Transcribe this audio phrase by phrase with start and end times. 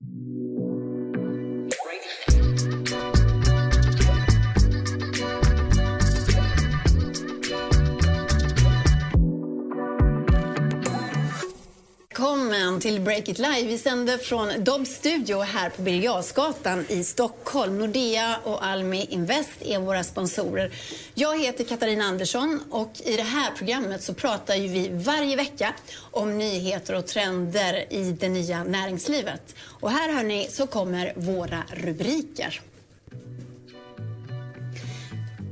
[0.00, 0.35] Välkommen
[12.86, 13.62] till Break It Live.
[13.62, 17.78] Vi sänder från Dobbs studio här på Birger i Stockholm.
[17.78, 20.70] Nordea och Almi Invest är våra sponsorer.
[21.14, 25.74] Jag heter Katarina Andersson och i det här programmet så pratar ju vi varje vecka
[26.10, 29.54] om nyheter och trender i det nya näringslivet.
[29.80, 32.60] Och här hörni så kommer våra rubriker.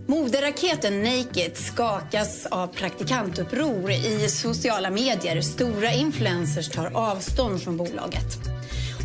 [0.07, 5.41] Moderaketen Naked skakas av praktikantuppror i sociala medier.
[5.41, 8.39] Stora influencers tar avstånd från bolaget.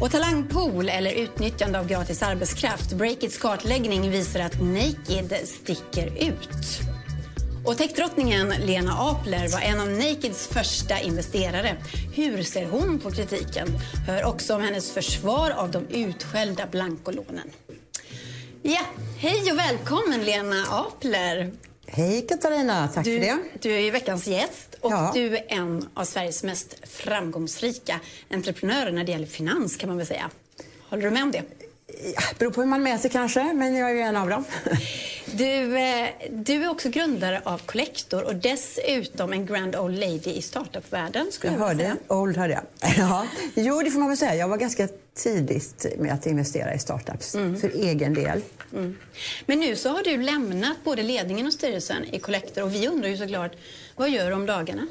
[0.01, 2.93] Och talangpool, eller utnyttjande av gratis arbetskraft.
[2.93, 6.79] Breakits kartläggning visar att Naked sticker ut.
[7.65, 11.77] Och techdrottningen Lena Apler var en av Nakeds första investerare.
[12.15, 13.67] Hur ser hon på kritiken?
[14.07, 17.51] Hör också om hennes försvar av de utskällda blankolånen.
[18.61, 18.81] Ja,
[19.17, 21.51] hej och välkommen Lena Apler.
[21.87, 23.37] Hej Katarina, tack du, för det.
[23.61, 25.11] Du är veckans gäst och ja.
[25.13, 30.07] du är en av Sveriges mest framgångsrika entreprenörer när det gäller finans kan man väl
[30.07, 30.29] säga.
[30.89, 31.43] Håller du med om det?
[32.15, 34.45] Ja, beror på hur man mäter kanske, men jag är en av dem.
[35.25, 40.41] Du, eh, du är också grundare av Collector och dessutom en grand old lady i
[40.41, 41.31] startupvärlden.
[41.43, 42.63] Jag, jag hörde, old hörde jag.
[42.97, 43.25] Ja.
[43.53, 44.35] Jo, det får man väl säga.
[44.35, 47.61] Jag var ganska tidigt med att investera i startups mm.
[47.61, 48.41] för egen del.
[48.73, 48.97] Mm.
[49.45, 53.09] Men nu så har du lämnat både ledningen och styrelsen i Collector och vi undrar
[53.09, 53.51] ju såklart,
[53.95, 54.87] vad gör du om dagarna?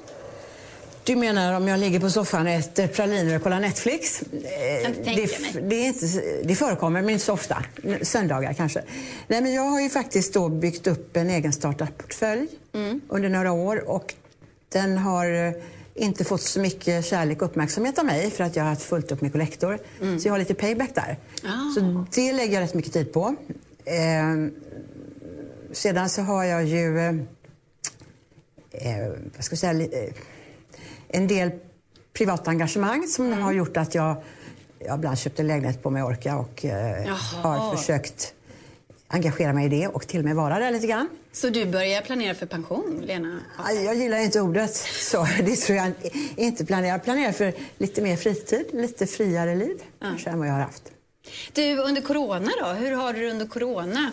[1.05, 4.23] Du menar om jag ligger på soffan och äter praliner och kollar Netflix?
[4.23, 5.29] Eh, det,
[5.69, 6.07] det, inte,
[6.45, 7.65] det förekommer, men inte så ofta.
[8.03, 8.83] Söndagar kanske.
[9.29, 13.01] Nej, men jag har ju faktiskt då byggt upp en egen startup-portfölj mm.
[13.09, 14.15] under några år och
[14.69, 15.53] den har eh,
[15.95, 19.12] inte fått så mycket kärlek och uppmärksamhet av mig för att jag har haft fullt
[19.12, 19.79] upp med kollektor.
[20.01, 20.21] Mm.
[20.21, 21.19] Så jag har lite payback där.
[21.45, 21.75] Ah.
[21.75, 23.37] Så det lägger jag rätt mycket tid på.
[23.85, 24.49] Eh,
[25.73, 26.99] sedan så har jag ju...
[26.99, 27.15] Eh,
[28.72, 29.89] eh vad ska jag säga?
[31.09, 31.51] En del
[32.13, 33.43] privata engagemang som mm.
[33.43, 34.17] har gjort att jag,
[34.79, 38.35] jag ibland köpt en lägenhet på Mallorca och eh, har försökt
[39.09, 41.09] engagera mig i det och till och med vara där lite grann.
[41.33, 43.41] Så du börjar planera för pension, Lena?
[43.85, 44.75] Jag gillar inte ordet
[45.11, 45.29] så.
[45.45, 45.93] Det tror jag
[46.37, 46.93] inte planerar.
[46.93, 50.07] Jag planerar för lite mer fritid, lite friare liv ja.
[50.07, 50.83] kanske än vad jag har haft.
[51.53, 52.67] Du, under corona då?
[52.67, 54.13] Hur har du det under corona?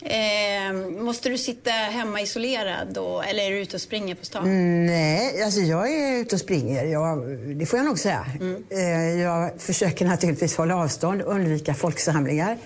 [0.00, 4.44] Eh, måste du sitta hemma isolerad då, eller är du ute och springer på stan?
[4.44, 6.84] Mm, nej, alltså jag är ute och springer.
[6.84, 8.26] Jag, det får jag nog säga.
[8.40, 8.64] Mm.
[8.70, 12.58] Eh, jag försöker naturligtvis hålla avstånd, och undvika folksamlingar.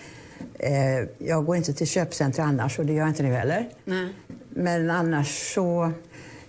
[0.58, 3.69] Eh, jag går inte till köpcentrum annars och det gör jag inte nu heller.
[3.84, 4.08] Nej.
[4.50, 5.92] Men annars så...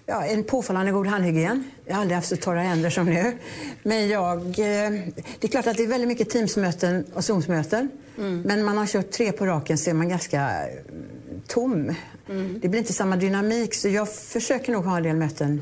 [0.05, 1.71] Ja, en påfallande god handhygien.
[1.91, 3.37] Jag har aldrig haft så torra händer som nu.
[3.83, 4.39] Men jag...
[4.39, 4.91] Eh,
[5.39, 7.89] det är klart att det är väldigt mycket Teamsmöten och Zoomsmöten.
[8.17, 8.41] Mm.
[8.41, 10.77] Men man har kört tre på raken så är man ganska eh,
[11.47, 11.95] tom.
[12.29, 12.59] Mm.
[12.61, 15.61] Det blir inte samma dynamik så jag försöker nog ha en del möten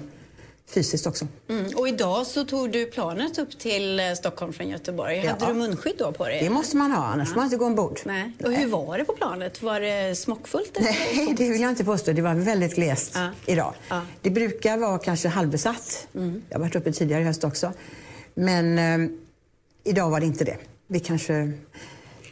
[0.69, 1.27] fysiskt också.
[1.49, 1.65] Mm.
[1.75, 5.17] Och idag så tog du planet upp till eh, Stockholm från Göteborg.
[5.25, 5.31] Ja.
[5.31, 6.39] Hade du munskydd då på dig?
[6.43, 7.33] Det måste man ha, annars ja.
[7.33, 7.99] får man inte gå ombord.
[8.05, 8.31] Nej.
[8.43, 9.61] Och hur var det på planet?
[9.61, 10.77] Var det smockfullt?
[10.81, 12.11] Nej, det vill jag inte påstå.
[12.11, 13.29] Det var väldigt glest ja.
[13.45, 13.73] idag.
[14.21, 16.07] Det brukar vara kanske halvbesatt.
[16.15, 16.41] Mm.
[16.49, 17.73] Jag har varit uppe tidigare i höst också.
[18.33, 19.09] Men eh,
[19.83, 20.57] idag var det inte det.
[20.87, 21.53] Vi kanske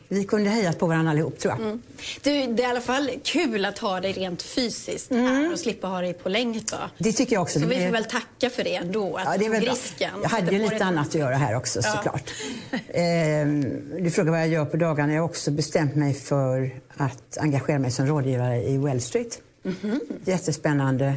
[0.07, 1.61] vi kunde hejat på varandra allihop tror jag.
[1.61, 1.81] Mm.
[2.21, 5.25] Du, det är i alla fall kul att ha dig rent fysiskt mm.
[5.25, 6.77] här och slippa ha dig på länk då.
[6.97, 7.59] Det tycker jag också.
[7.59, 10.11] Så vi får väl tacka för det ändå, att ja, det är väl grisken.
[10.21, 11.91] Jag hade ju lite annat att göra här också ja.
[11.91, 12.33] såklart.
[12.87, 13.63] ehm,
[14.03, 15.13] du frågar vad jag gör på dagarna.
[15.13, 19.41] Jag har också bestämt mig för att engagera mig som rådgivare i Well Street.
[19.65, 19.99] Mm -hmm.
[20.25, 21.15] Jättespännande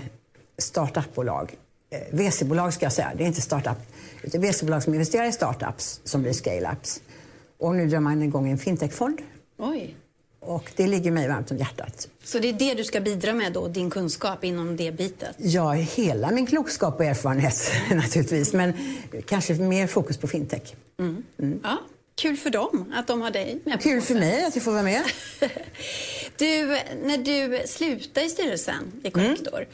[0.59, 1.55] startupbolag.
[1.91, 3.78] Eh, VC-bolag ska jag säga, det är inte startup.
[4.22, 7.01] Utan VC-bolag som investerar i startups som blir scale-ups.
[7.60, 9.19] Och nu drar man igång en fintechfond.
[9.59, 9.97] Oj.
[10.41, 12.09] Och det ligger mig varmt om hjärtat.
[12.25, 15.37] Så det är det du ska bidra med då, din kunskap inom det bitet?
[15.38, 18.53] Ja, hela min klokskap och erfarenhet naturligtvis.
[18.53, 18.72] Men
[19.26, 20.75] kanske mer fokus på fintech.
[20.98, 21.22] Mm.
[21.38, 21.60] Mm.
[21.62, 21.78] Ja,
[22.15, 24.83] kul för dem att de har dig med Kul för mig att jag får vara
[24.83, 25.03] med.
[26.36, 26.66] du,
[27.03, 29.68] när du slutade i styrelsen i Collector, mm.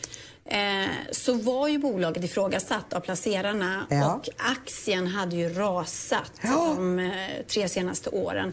[0.49, 4.15] Eh, så var ju bolaget ifrågasatt av placerarna ja.
[4.15, 6.75] och aktien hade ju rasat ja.
[6.77, 7.13] de eh,
[7.49, 8.53] tre senaste åren.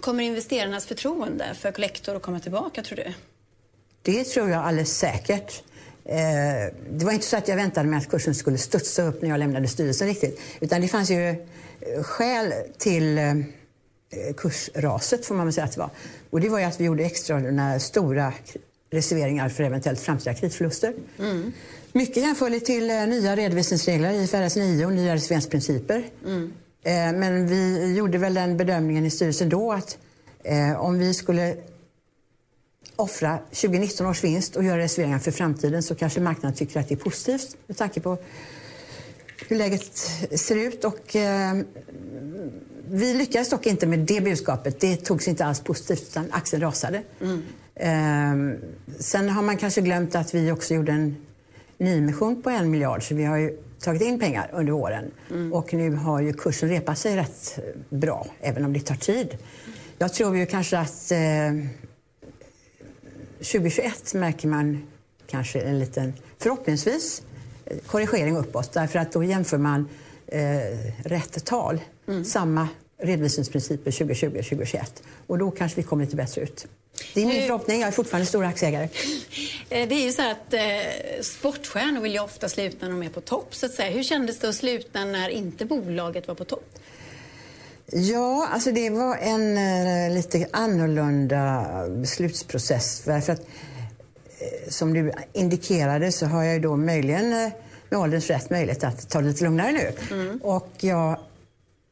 [0.00, 3.12] Kommer investerarnas förtroende för Collector att komma tillbaka, tror du?
[4.02, 5.62] Det tror jag alldeles säkert.
[6.04, 6.16] Eh,
[6.90, 9.38] det var inte så att jag väntade mig att kursen skulle studsa upp när jag
[9.38, 10.40] lämnade styrelsen riktigt.
[10.60, 11.46] Utan det fanns ju
[12.02, 13.18] skäl till
[14.36, 15.90] kursraset, får man väl säga att det var.
[16.30, 18.32] Och det var ju att vi gjorde extraordinära stora
[18.90, 20.94] reserveringar för eventuellt framtida kreditförluster.
[21.18, 21.52] Mm.
[21.92, 26.04] Mycket jämförligt till eh, nya redovisningsregler, IFRS 9 och nya reserveringsprinciper.
[26.24, 26.52] Mm.
[26.82, 29.98] Eh, men vi gjorde väl den bedömningen i styrelsen då att
[30.44, 31.56] eh, om vi skulle
[32.96, 36.94] offra 2019 års vinst och göra reserveringar för framtiden så kanske marknaden tycker att det
[36.94, 38.18] är positivt med tanke på
[39.48, 39.96] hur läget
[40.34, 40.84] ser ut.
[40.84, 41.56] Och, eh,
[42.90, 44.80] vi lyckades dock inte med det budskapet.
[44.80, 47.02] Det togs inte alls positivt utan aktien rasade.
[47.20, 47.42] Mm.
[47.76, 48.34] Eh,
[48.98, 51.16] sen har man kanske glömt att vi också gjorde en
[51.78, 55.10] nyemission på en miljard så vi har ju tagit in pengar under åren.
[55.30, 55.52] Mm.
[55.52, 57.58] Och nu har ju kursen repat sig rätt
[57.88, 59.38] bra, även om det tar tid.
[59.98, 61.52] Jag tror ju kanske att eh,
[63.38, 64.86] 2021 märker man
[65.26, 67.22] kanske en liten, förhoppningsvis,
[67.86, 68.72] korrigering uppåt.
[68.72, 69.88] Därför att då jämför man
[70.26, 70.60] eh,
[71.04, 71.80] rätt tal.
[72.08, 72.24] Mm.
[72.24, 72.68] Samma
[72.98, 74.80] redovisningsprinciper 2020-2021.
[75.26, 76.66] Och då kanske vi kommer lite bättre ut.
[77.14, 77.80] Det är min förhoppning.
[77.80, 78.88] Jag är fortfarande stor aktieägare.
[79.70, 80.60] Eh, det är ju så att eh,
[81.22, 83.54] sportstjärnor vill ju ofta sluta när de är på topp.
[83.54, 83.90] Så att säga.
[83.90, 86.78] Hur kändes det att sluta när inte bolaget var på topp?
[87.92, 93.00] Ja, alltså det var en eh, lite annorlunda beslutsprocess.
[93.00, 93.36] För att, eh,
[94.68, 97.52] som du indikerade så har jag ju då möjligen eh,
[97.88, 99.92] med ålderns rätt möjlighet att ta det lite lugnare nu.
[100.10, 100.40] Mm.
[100.42, 101.18] Och jag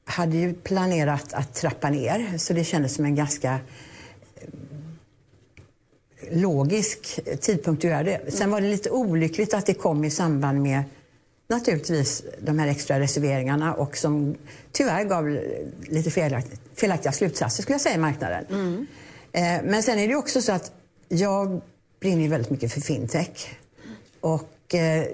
[0.05, 3.59] hade ju planerat att trappa ner så det kändes som en ganska
[6.33, 8.21] logisk tidpunkt att göra det.
[8.33, 10.83] Sen var det lite olyckligt att det kom i samband med
[11.49, 14.35] naturligtvis de här extra reserveringarna och som
[14.73, 15.39] tyvärr gav
[15.83, 18.45] lite felaktiga, felaktiga slutsatser skulle jag säga i marknaden.
[18.51, 18.87] Mm.
[19.33, 20.73] Eh, men sen är det också så att
[21.09, 21.61] jag
[22.01, 23.57] brinner väldigt mycket för fintech.
[24.21, 25.05] Och eh,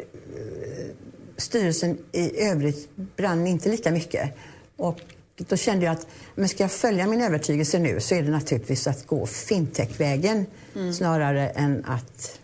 [1.36, 4.30] styrelsen i övrigt brann inte lika mycket.
[4.76, 5.00] Och
[5.48, 8.86] då kände jag att men ska jag följa min övertygelse nu så är det naturligtvis
[8.86, 10.92] att gå fintechvägen mm.
[10.92, 12.38] snarare än att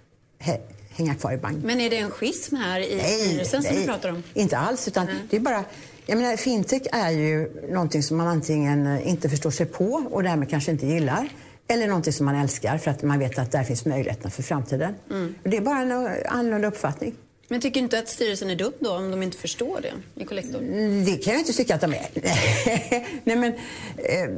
[0.97, 1.65] hänga kvar i bank.
[1.65, 4.23] Men är det en schism här i nej, styrelsen nej, som du pratar om?
[4.35, 4.89] inte alls.
[4.89, 5.23] Utan mm.
[5.31, 5.65] det är bara,
[6.07, 10.51] jag menar, fintech är ju någonting som man antingen inte förstår sig på och därmed
[10.51, 11.29] kanske inte gillar.
[11.69, 14.95] Eller någonting som man älskar för att man vet att där finns möjligheterna för framtiden.
[15.11, 15.35] Mm.
[15.43, 15.93] Det är bara en
[16.27, 17.15] annorlunda uppfattning.
[17.49, 20.59] Men tycker inte att styrelsen är dum då om de inte förstår det i Collector?
[20.59, 22.09] Mm, det kan jag inte tycka att de är.
[23.25, 23.53] Nej men...
[23.97, 24.31] Eh,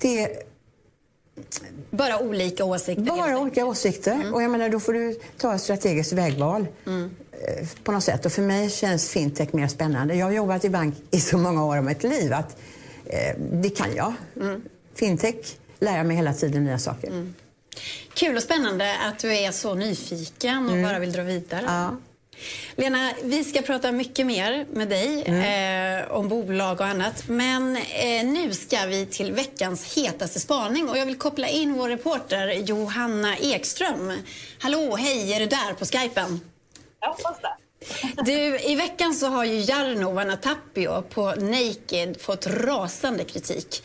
[0.00, 0.42] det
[1.90, 3.02] bara olika åsikter?
[3.02, 4.12] Bara olika åsikter.
[4.12, 4.34] Mm.
[4.34, 6.66] Och jag menar, då får du ta ett strategiskt vägval.
[6.86, 7.10] Mm.
[7.84, 8.26] På något sätt.
[8.26, 10.14] Och för mig känns fintech mer spännande.
[10.14, 12.56] Jag har jobbat i bank i så många år av mitt liv att
[13.06, 14.12] eh, det kan jag.
[14.36, 14.62] Mm.
[14.94, 17.32] Fintech lär jag mig hela tiden nya saker.
[18.14, 20.82] Kul och spännande att du är så nyfiken och mm.
[20.82, 21.64] bara vill dra vidare.
[21.66, 21.96] Ja.
[22.76, 26.04] Lena, vi ska prata mycket mer med dig mm.
[26.04, 27.28] eh, om bolag och annat.
[27.28, 31.88] Men eh, nu ska vi till veckans hetaste spaning och jag vill koppla in vår
[31.88, 34.12] reporter Johanna Ekström.
[34.58, 36.40] Hallå, hej, är du där på skypen?
[37.00, 37.56] Jag hoppas det.
[38.22, 43.82] Du, i veckan så har ju Jarno Vanatapio på Naked fått rasande kritik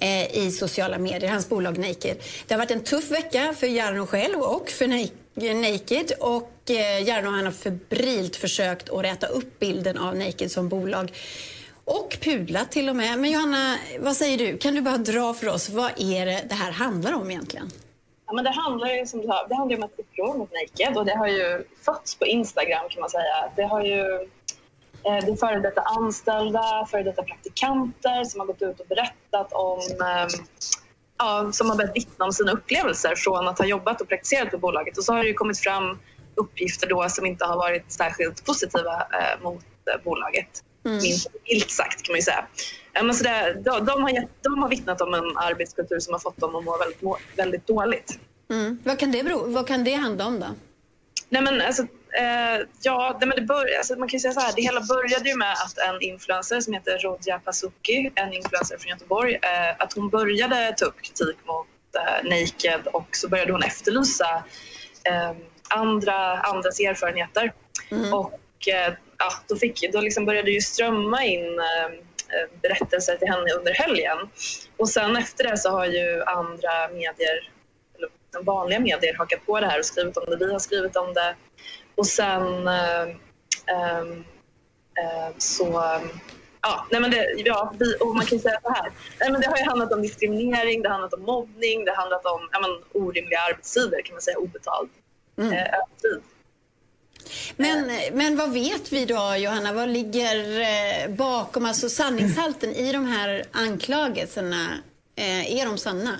[0.00, 2.16] eh, i sociala medier, hans bolag Naked.
[2.46, 4.86] Det har varit en tuff vecka för Jarno själv och för
[5.54, 10.68] Naked och eh, Jarno han har febrilt försökt att räta upp bilden av Naked som
[10.68, 11.12] bolag.
[11.84, 13.18] Och pudlat till och med.
[13.18, 14.58] Men Johanna, vad säger du?
[14.58, 17.70] Kan du bara dra för oss, vad är det det här handlar om egentligen?
[18.26, 20.96] Ja, men det handlar ju som du sa, det handlar om ett uppror mot Naked
[20.96, 23.52] och det har ju fötts på Instagram kan man säga.
[23.56, 24.28] Det har ju
[25.02, 29.80] det är före detta anställda, före detta praktikanter som har gått ut och berättat om
[29.80, 30.28] eh,
[31.18, 34.58] ja, som har börjat vittna om sina upplevelser från att ha jobbat och praktiserat på
[34.58, 34.98] bolaget.
[34.98, 35.98] Och så har det kommit fram
[36.34, 40.64] uppgifter då som inte har varit särskilt positiva eh, mot eh, bolaget.
[40.84, 40.98] Mm.
[41.48, 42.46] Minst sagt kan man ju säga.
[42.92, 46.20] Eh, men så det, de, de, har de har vittnat om en arbetskultur som har
[46.20, 48.18] fått dem att må väldigt, må, väldigt dåligt.
[48.50, 48.78] Mm.
[48.84, 50.46] Vad, kan det bero, vad kan det handla om då?
[51.28, 54.62] Nej, men alltså, eh, ja, men det bör, alltså, man kan säga så här, det
[54.62, 59.34] hela började ju med att en influencer som heter Rodja Pasuki, en influencer från Göteborg,
[59.34, 64.44] eh, att hon började ta upp kritik mot eh, Naked och så började hon efterlysa
[65.04, 65.32] eh,
[65.68, 67.52] andra, andras erfarenheter.
[67.90, 68.14] Mm.
[68.14, 73.52] Och eh, ja, då, fick, då liksom började ju strömma in eh, berättelser till henne
[73.52, 74.18] under helgen.
[74.76, 77.50] Och sen efter det så har ju andra medier,
[77.96, 80.36] eller vanliga medier, hakat på det här och skrivit om det.
[80.36, 81.36] Vi har skrivit om det.
[81.98, 83.02] Och sen eh,
[83.66, 85.82] eh, så
[86.60, 88.92] Ja, nej men det, ja, vi, och man kan säga så här.
[89.20, 91.96] Nej men det har ju handlat om diskriminering, det har handlat om mobbning, det har
[91.96, 94.88] handlat om ja, men, orimliga arbetstider kan man säga, obetald
[95.38, 95.52] mm.
[95.52, 95.64] eh,
[97.56, 99.72] Men, men vad vet vi då, Johanna?
[99.72, 104.66] Vad ligger eh, bakom, alltså sanningshalten i de här anklagelserna?
[105.46, 106.18] Är de sanna?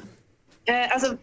[0.90, 1.16] Alltså,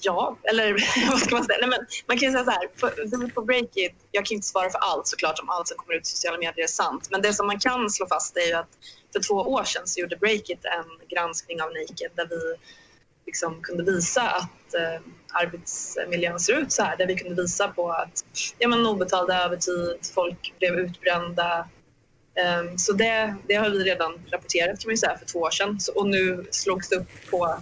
[0.00, 0.72] Ja, eller
[1.10, 1.58] vad ska man säga?
[1.60, 4.70] Nej, men man kan ju säga så här, på, på Breakit, jag kan inte svara
[4.70, 7.08] för allt såklart om allt som kommer ut i sociala medier är sant.
[7.10, 8.70] Men det som man kan slå fast är ju att
[9.12, 12.56] för två år sedan så gjorde Breakit en granskning av Naked där vi
[13.26, 15.00] liksom kunde visa att eh,
[15.32, 16.96] arbetsmiljön ser ut så här.
[16.96, 18.24] Där vi kunde visa på att
[18.58, 21.68] ja, men obetalda övertid, folk blev utbrända.
[22.60, 25.80] Um, så det, det har vi redan rapporterat kan man säga för två år sedan.
[25.80, 27.60] Så, och nu slogs det upp på,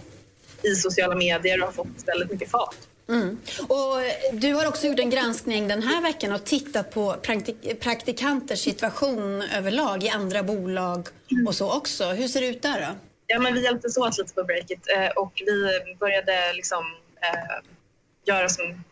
[0.65, 2.75] i sociala medier och har fått väldigt mycket fart.
[3.09, 3.37] Mm.
[3.67, 3.97] Och
[4.33, 9.41] du har också gjort en granskning den här veckan och tittat på praktik praktikanters situation
[9.41, 11.07] överlag i andra bolag
[11.47, 12.03] och så också.
[12.05, 12.95] Hur ser det ut där då?
[13.27, 16.83] Ja, men vi hjälptes åt lite på Breakit eh, och vi började liksom,
[17.21, 17.69] eh,
[18.25, 18.83] göra som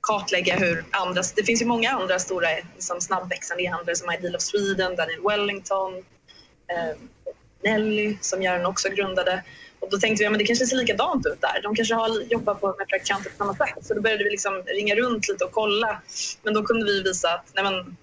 [0.00, 1.22] kartlägga hur andra...
[1.36, 5.94] Det finns ju många andra stora liksom, snabbväxande e-handlare som Ideal of Sweden, Daniel Wellington,
[6.68, 6.96] eh,
[7.62, 9.44] Nelly som Göran också grundade.
[9.82, 11.62] Och då tänkte vi att ja, det kanske ser likadant ut där.
[11.62, 13.86] De kanske har jobbat på, med praktikanter på samma sätt.
[13.86, 16.02] Så då började vi liksom ringa runt lite och kolla.
[16.42, 17.96] Men då kunde vi visa att nej men,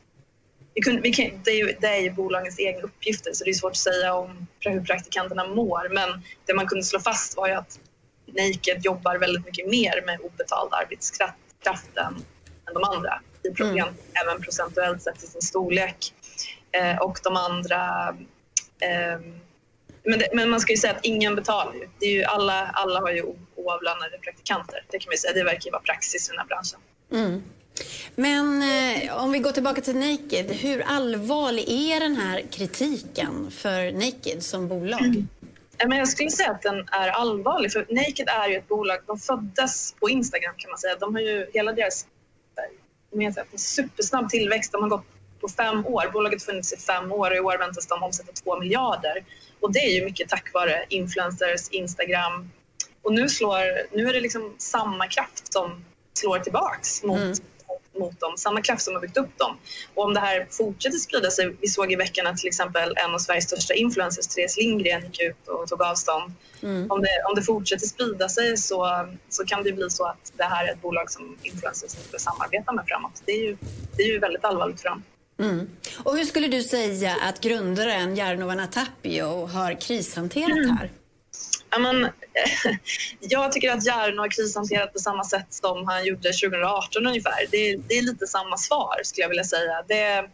[0.74, 3.50] vi kunde, vi kan, det, är ju, det är ju bolagens egna uppgifter så det
[3.50, 5.90] är svårt att säga om hur praktikanterna mår.
[5.94, 7.80] Men det man kunde slå fast var ju att
[8.26, 12.16] Naked jobbar väldigt mycket mer med obetald arbetskraft än,
[12.68, 13.96] än de andra i program, mm.
[14.24, 16.14] även procentuellt sett i sin storlek.
[16.72, 18.10] Eh, och de andra
[18.80, 19.20] eh,
[20.04, 21.90] men, det, men, man ska ju säga att ingen betalar ju.
[22.00, 23.24] Det är ju alla, alla har ju
[23.56, 24.84] oavlönade praktikanter.
[24.92, 25.34] Det kan man säga.
[25.34, 26.80] Det verkar ju vara praxis i den här branschen.
[27.12, 27.44] Mm.
[28.16, 30.52] Men eh, om vi går tillbaka till Naked.
[30.52, 35.02] Hur allvarlig är den här kritiken för Naked som bolag?
[35.02, 35.28] Mm.
[35.88, 37.72] Men jag skulle säga att den är allvarlig.
[37.72, 40.96] För Naked är ju ett bolag, de föddes på Instagram kan man säga.
[40.96, 42.06] De har ju hela deras
[43.12, 44.72] de har en supersnabb tillväxt.
[44.72, 45.06] De har gått
[45.42, 46.12] på fem år.
[46.14, 49.24] Bolaget har funnits i fem år och i år väntas de omsätta två miljarder.
[49.60, 52.52] Och det är ju mycket tack vare influencers, Instagram.
[53.02, 57.36] Och nu, slår, nu är det liksom samma kraft som slår tillbaks mot mm
[58.00, 59.58] mot dem, samma kraft som har byggt upp dem.
[59.94, 63.14] Och om det här fortsätter sprida sig, vi såg i veckan att till exempel en
[63.14, 66.34] av Sveriges största influencers, Therese Lindgren, gick ut och tog avstånd.
[66.64, 66.92] Mm.
[66.92, 70.44] Om, det, om det fortsätter sprida sig så, så kan det bli så att det
[70.44, 73.22] här är ett bolag som influencers inte samarbeta med framåt.
[73.26, 73.58] Det är ju,
[73.98, 75.04] det är ju väldigt allvarligt för dem.
[75.40, 75.70] Mm.
[76.04, 80.78] Och hur skulle du säga att grundaren Jarno Tapio har krishanterat mm.
[80.78, 80.92] här?
[81.70, 82.10] Ja, men,
[83.20, 87.48] jag tycker att Jarno har krishanterat på samma sätt som han gjorde 2018 ungefär.
[87.52, 89.84] Det, det är lite samma svar skulle jag vilja säga.
[89.88, 90.30] Det,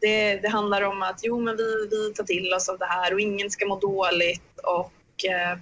[0.00, 3.14] det, det, handlar om att jo, men vi, vi tar till oss av det här
[3.14, 4.60] och ingen ska må dåligt.
[4.62, 5.58] Och, eh,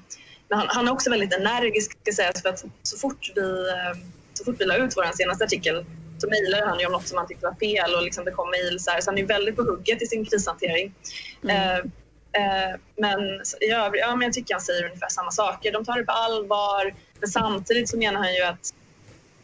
[0.51, 3.99] han, han, är också väldigt energisk ska sägas för att så fort vi, eh,
[4.35, 5.85] så fort vi la ut vår senaste artikel
[6.23, 8.51] så mejlade han ju om något som han tyckte var fel och liksom det kom
[8.51, 10.95] mejl så, så han är väldigt på hugget i sin krishantering.
[11.43, 11.57] Mm.
[11.57, 11.85] Eh,
[12.33, 13.21] Eh, men
[13.61, 15.73] i övrigt, ja, men jag tycker han säger ungefär samma saker.
[15.73, 18.75] De tar det på allvar, men samtidigt så menar han ju att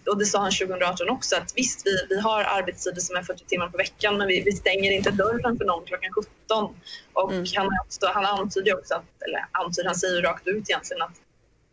[0.06, 3.44] och det sa han 2018 också, att visst vi, vi har arbetstider som är 40
[3.44, 6.75] timmar på veckan men vi, vi stänger inte dörren för någon klockan 17.
[7.12, 7.44] Och mm.
[7.56, 7.68] han,
[8.14, 11.14] han antyder också, att, eller antyder, han säger rakt ut egentligen att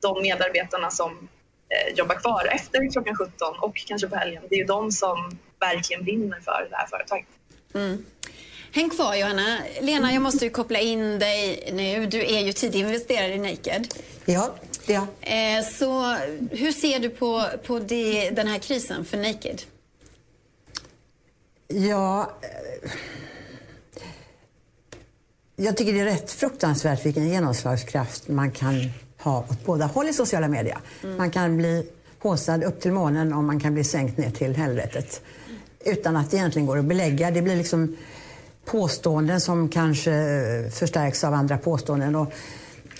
[0.01, 1.27] de medarbetarna som
[1.69, 5.37] eh, jobbar kvar efter klockan 17 och kanske på helgen, det är ju de som
[5.59, 7.27] verkligen vinner för det här företaget.
[7.73, 8.05] Mm.
[8.71, 9.59] Häng kvar Johanna.
[9.81, 12.05] Lena, jag måste ju koppla in dig nu.
[12.05, 13.87] Du är ju tidig investerare i Naked.
[14.25, 14.55] Ja,
[14.85, 15.57] det är jag.
[15.57, 16.15] Eh, så
[16.51, 19.61] hur ser du på, på det, den här krisen för Naked?
[21.67, 22.31] Ja...
[22.41, 22.89] Eh,
[25.57, 28.91] jag tycker det är rätt fruktansvärt vilken genomslagskraft man kan
[29.25, 30.77] ha åt båda håll i sociala medier.
[31.03, 31.17] Mm.
[31.17, 31.87] Man kan bli
[32.19, 35.21] håsad upp till månen och man kan bli sänkt ner till helvetet.
[35.85, 37.31] Utan att det egentligen går att belägga.
[37.31, 37.97] Det blir liksom
[38.65, 40.11] påståenden som kanske
[40.73, 42.15] förstärks av andra påståenden.
[42.15, 42.33] Och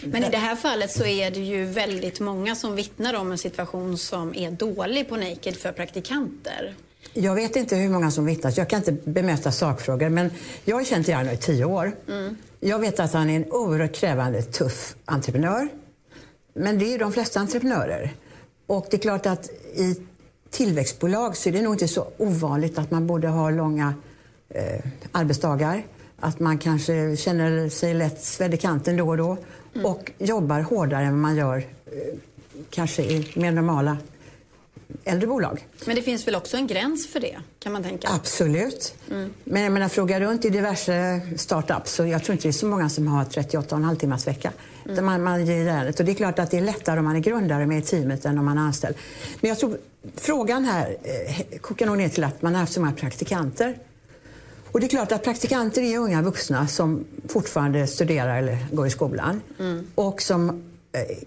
[0.04, 3.38] men i det här fallet så är det ju väldigt många som vittnar om en
[3.38, 6.76] situation som är dålig på Naked för praktikanter.
[7.14, 10.10] Jag vet inte hur många som vittnar, jag kan inte bemöta sakfrågor.
[10.10, 10.32] Men
[10.66, 11.92] jag har känt Jarno i tio år.
[12.08, 12.38] Mm.
[12.60, 15.68] Jag vet att han är en oerhört krävande, tuff entreprenör.
[16.58, 18.14] Men det är ju de flesta entreprenörer.
[18.68, 20.02] Och det är klart att i
[20.50, 23.94] tillväxtbolag så är det nog inte så ovanligt att man både har långa
[24.50, 25.84] eh, arbetsdagar.
[26.20, 29.38] Att man kanske känner sig lätt svedd i kanten då och då.
[29.74, 29.86] Mm.
[29.86, 32.18] Och jobbar hårdare än man gör eh,
[32.70, 33.98] kanske i mer normala
[35.04, 35.68] äldre bolag.
[35.86, 38.08] Men det finns väl också en gräns för det, kan man tänka?
[38.12, 38.96] Absolut.
[39.12, 39.34] Mm.
[39.44, 42.66] Men jag menar, fråga runt i diverse startups så jag tror inte det är så
[42.66, 44.52] många som har 38,5 timmars vecka.
[44.90, 45.06] Mm.
[45.06, 46.00] Man, man ger ärendet.
[46.00, 48.26] Och det är klart att det är lättare om man är grundare med i teamet
[48.26, 48.96] än om man är anställd.
[49.42, 49.78] Men jag tror
[50.16, 53.78] frågan här eh, kokar nog ner till att man har haft så många praktikanter
[54.76, 58.90] och det är klart att praktikanter är unga vuxna som fortfarande studerar eller går i
[58.90, 59.42] skolan.
[59.60, 59.88] Mm.
[59.96, 60.64] Och som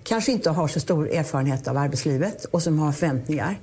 [0.02, 3.60] kanske inte har så stor erfarenhet av arbetslivet och som har förväntningar.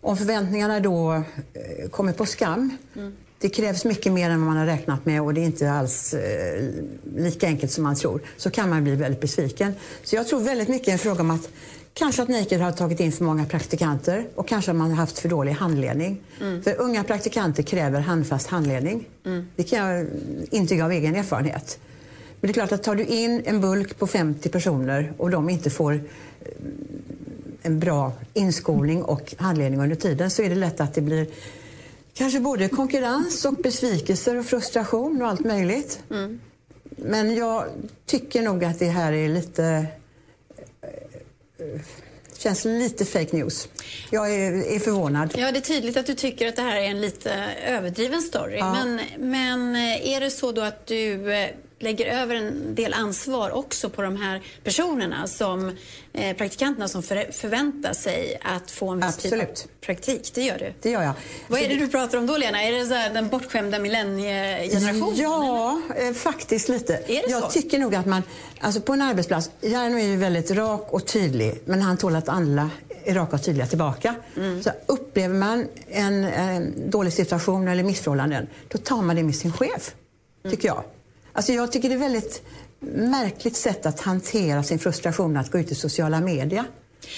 [0.00, 3.16] Om förväntningarna då eh, kommer på skam, mm.
[3.38, 6.14] det krävs mycket mer än vad man har räknat med och det är inte alls
[6.14, 6.68] eh,
[7.16, 9.74] lika enkelt som man tror, så kan man bli väldigt besviken.
[10.04, 11.48] Så jag tror väldigt mycket är en fråga om att
[11.94, 15.18] Kanske att Naked har tagit in för många praktikanter och kanske att man har haft
[15.18, 16.20] för dålig handledning.
[16.40, 16.62] Mm.
[16.62, 19.08] För unga praktikanter kräver handfast handledning.
[19.26, 19.46] Mm.
[19.56, 20.06] Det kan jag
[20.50, 21.78] intyga av egen erfarenhet.
[22.40, 25.50] Men det är klart att tar du in en bulk på 50 personer och de
[25.50, 26.00] inte får eh,
[27.62, 31.26] en bra inskolning och handledning under tiden så är det lätt att det blir
[32.14, 36.00] kanske både konkurrens och besvikelser och frustration och allt möjligt.
[36.10, 36.40] Mm.
[36.96, 37.64] Men jag
[38.06, 39.86] tycker nog att det här är lite
[42.38, 43.68] känns lite fake news.
[44.10, 45.34] Jag är, är, förvånad.
[45.36, 47.32] Ja, det är tydligt att du tycker att det här är en lite
[47.66, 48.58] överdriven story.
[48.58, 48.72] Ja.
[48.72, 53.90] Men, men är det så då att du eh, lägger över en del ansvar också
[53.90, 55.76] på de här personerna, som
[56.12, 59.54] eh, praktikanterna som för, förväntar sig att få en viss Absolut.
[59.54, 60.30] typ av praktik?
[60.34, 60.74] Det gör du?
[60.82, 61.12] Det gör jag.
[61.48, 62.62] Vad är det du pratar om då, Lena?
[62.62, 65.16] Är det så den bortskämda millenniegenerationen?
[65.16, 66.94] Ja, eh, faktiskt lite.
[66.94, 67.48] Är det jag så?
[67.48, 68.22] tycker nog att man,
[68.60, 72.28] alltså på en arbetsplats, Jarno är ju väldigt rak och tydlig, men han tål att
[72.28, 72.70] alla
[73.04, 74.14] är raka och tydliga tillbaka.
[74.36, 74.62] Mm.
[74.62, 79.52] Så upplever man en, en, dålig situation eller missförhållanden, då tar man det med sin
[79.52, 79.94] chef,
[80.50, 80.84] tycker jag.
[81.32, 82.42] Alltså jag tycker det är ett väldigt
[82.80, 86.64] märkligt sätt att hantera sin frustration att gå ut i sociala medier.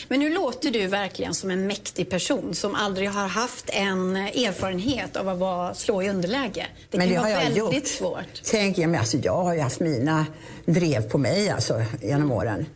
[0.09, 5.17] Men nu låter du verkligen som en mäktig person som aldrig har haft en erfarenhet
[5.17, 6.67] av att vara, slå i underläge.
[6.91, 7.87] Det men kan det vara väldigt gjort.
[7.87, 8.43] svårt.
[8.45, 10.27] Tänk, jag, alltså, jag har ju haft mina
[10.65, 12.67] drev på mig alltså, genom åren.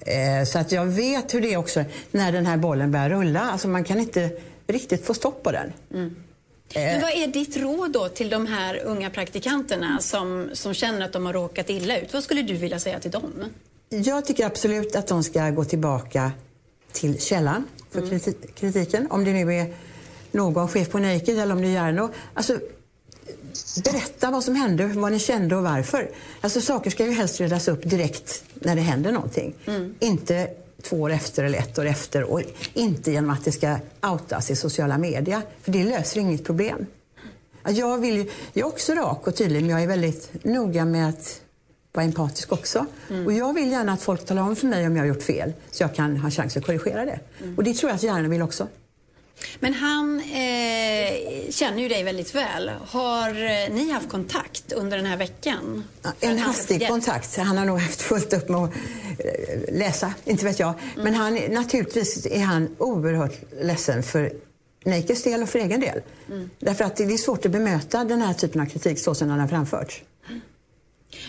[0.00, 3.40] Eh, så att jag vet hur det är också när den här bollen börjar rulla.
[3.40, 4.30] Alltså, man kan inte
[4.66, 5.72] riktigt få stopp på den.
[5.94, 6.16] Mm.
[6.74, 7.02] Men eh.
[7.02, 11.26] vad är ditt råd då till de här unga praktikanterna som, som känner att de
[11.26, 12.12] har råkat illa ut?
[12.12, 13.44] Vad skulle du vilja säga till dem?
[13.88, 16.32] Jag tycker absolut att de ska gå tillbaka
[16.92, 18.20] till källan för mm.
[18.54, 19.10] kritiken.
[19.10, 19.74] Om det nu är
[20.32, 22.10] någon chef på Naked eller om det är Jarno.
[22.34, 22.58] Alltså,
[23.84, 26.10] berätta vad som hände, vad ni kände och varför.
[26.40, 29.54] Alltså, saker ska ju helst redas upp direkt när det händer någonting.
[29.66, 29.94] Mm.
[30.00, 30.50] Inte
[30.82, 32.42] två år efter eller ett år efter och
[32.74, 35.42] inte genom att det ska outas i sociala medier.
[35.62, 36.86] För det löser inget problem.
[37.68, 41.40] Jag, vill, jag är också rak och tydlig men jag är väldigt noga med att
[41.92, 42.86] vara empatisk också.
[43.10, 43.26] Mm.
[43.26, 45.52] Och jag vill gärna att folk talar om för mig om jag har gjort fel
[45.70, 47.20] så jag kan ha chans att korrigera det.
[47.42, 47.56] Mm.
[47.56, 48.68] Och det tror jag att Järna vill också.
[49.60, 52.70] Men han eh, känner ju dig väldigt väl.
[52.86, 55.84] Har eh, ni haft kontakt under den här veckan?
[56.20, 57.36] en hastig kontakt.
[57.36, 58.70] Han har nog haft fullt upp med att
[59.18, 60.68] eh, läsa, inte vet jag.
[60.68, 61.04] Mm.
[61.04, 64.32] Men han, naturligtvis är han oerhört ledsen för
[64.84, 66.00] Nakers del och för egen del.
[66.28, 66.50] Mm.
[66.58, 69.40] Därför att det är svårt att bemöta den här typen av kritik så som den
[69.40, 70.02] har framförts.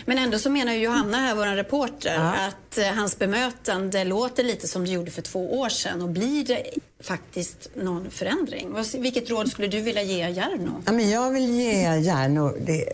[0.04, 2.46] Men ändå så menar ju Johanna här, vår reporter, ja.
[2.46, 6.02] att eh, hans bemötande låter lite som det gjorde för två år sedan.
[6.02, 6.66] Och blir det
[7.00, 8.74] faktiskt någon förändring?
[8.98, 10.82] Vilket råd skulle du vilja ge Järno?
[10.86, 12.88] Ja, men jag vill ge Järno det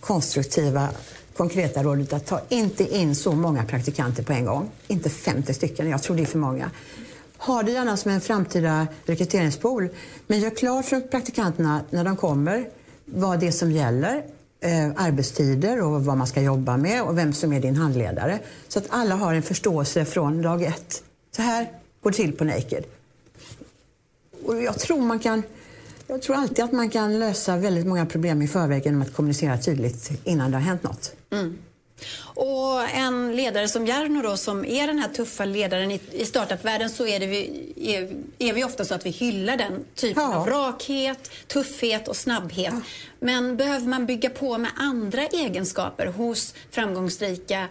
[0.00, 0.88] konstruktiva,
[1.36, 4.70] konkreta rådet att ta inte in så många praktikanter på en gång.
[4.88, 6.70] Inte 50 stycken, jag tror det är för många.
[7.38, 9.88] Ha det gärna som en framtida rekryteringspool.
[10.26, 12.68] Men gör klart för praktikanterna när de kommer
[13.04, 14.22] vad det är som gäller
[14.64, 18.38] eh, arbetstider och vad man ska jobba med och vem som är din handledare.
[18.68, 21.02] Så att alla har en förståelse från dag ett.
[21.36, 21.68] Så här
[22.00, 22.84] går det till på Naked.
[24.44, 25.42] Och jag tror man kan
[26.06, 29.58] jag tror alltid att man kan lösa väldigt många problem i förväg genom att kommunicera
[29.58, 31.12] tydligt innan det har hänt något.
[31.30, 31.56] Mm.
[32.20, 36.90] Och en ledare som Jarno då, som är den här tuffa ledaren i, i startupvärlden
[36.90, 40.36] så är, det vi, är, är, vi ofta så att vi hyllar den typen ja.
[40.36, 42.72] av rakhet, tuffhet och snabbhet.
[42.72, 42.80] Ja.
[43.20, 47.68] Men behöver man bygga på med andra egenskaper hos framgångsrika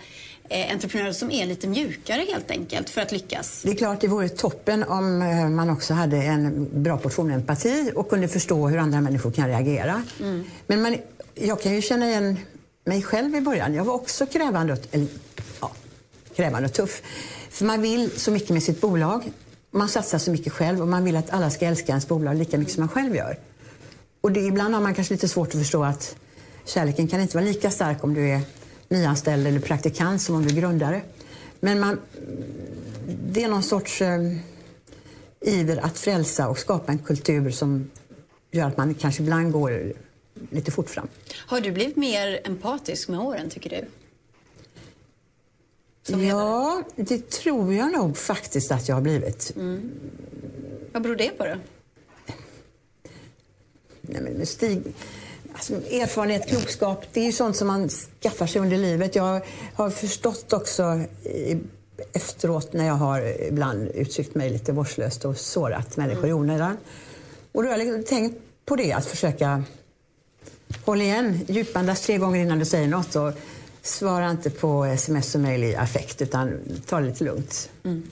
[0.49, 3.61] eh, entreprenörer som är lite mjukare helt enkelt för att lyckas?
[3.61, 7.91] Det är klart det vore toppen om eh, man också hade en bra portion empati
[7.95, 10.03] och kunde förstå hur andra människor kan reagera.
[10.19, 10.43] Mm.
[10.67, 10.97] Men man,
[11.35, 12.37] jag kan ju känna igen
[12.83, 13.73] mig själv i början.
[13.73, 15.07] Jag var också krävande och, eller,
[15.61, 15.71] ja,
[16.35, 17.01] krävande och tuff.
[17.49, 19.31] För man vill så mycket med sitt bolag.
[19.71, 22.57] Man satsar så mycket själv och man vill att alla ska älska ens bolag lika
[22.57, 23.39] mycket som man själv gör.
[24.21, 26.15] Och det, ibland har man kanske lite svårt att förstå att
[26.65, 28.41] kärleken kan inte vara lika stark om du är
[28.89, 31.01] nyanställd eller praktikant som om du är grundare.
[31.59, 31.99] Men man,
[33.25, 34.37] det är någon sorts eh,
[35.41, 37.91] iver att frälsa och skapa en kultur som
[38.51, 39.93] gör att man kanske ibland går
[40.49, 41.07] lite fort fram.
[41.35, 43.85] Har du blivit mer empatisk med åren, tycker du?
[46.07, 49.53] ja, det tror jag nog faktiskt att jag har blivit.
[49.55, 49.91] Mm.
[50.91, 51.55] Vad beror det på då?
[54.01, 54.81] Nej, men Stig,
[55.53, 59.15] alltså, erfarenhet, klokskap, det är ju sånt som man skaffar sig under livet.
[59.15, 59.41] Jag
[59.73, 61.01] har förstått också
[62.13, 66.77] efteråt när jag har ibland uttryckt mig lite vårdslöst och sårat människor i onödan.
[67.51, 69.63] Och då har jag liksom tänkt på det, att försöka
[70.85, 73.33] hålla igen, djupandas tre gånger innan du säger något och
[73.81, 77.69] svara inte på sms och mejl i affekt utan ta det lite lugnt.
[77.85, 78.11] Mm.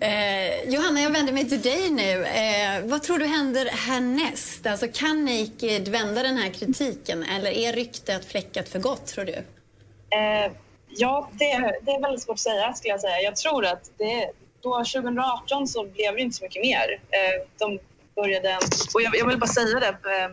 [0.00, 2.24] Eh, Johanna, jag vänder mig till dig nu.
[2.24, 4.66] Eh, vad tror du händer härnäst?
[4.66, 9.32] Alltså, kan Naked vända den här kritiken eller är ryktet fläckat för gott, tror du?
[9.32, 10.52] Eh,
[10.88, 13.20] ja, det, det, är väldigt svårt att säga, skulle jag säga.
[13.20, 14.30] Jag tror att det,
[14.62, 17.00] då 2018 så blev det inte så mycket mer.
[17.10, 17.78] Eh, de
[18.16, 18.58] började...
[18.94, 20.30] Och jag, jag vill bara säga det eh,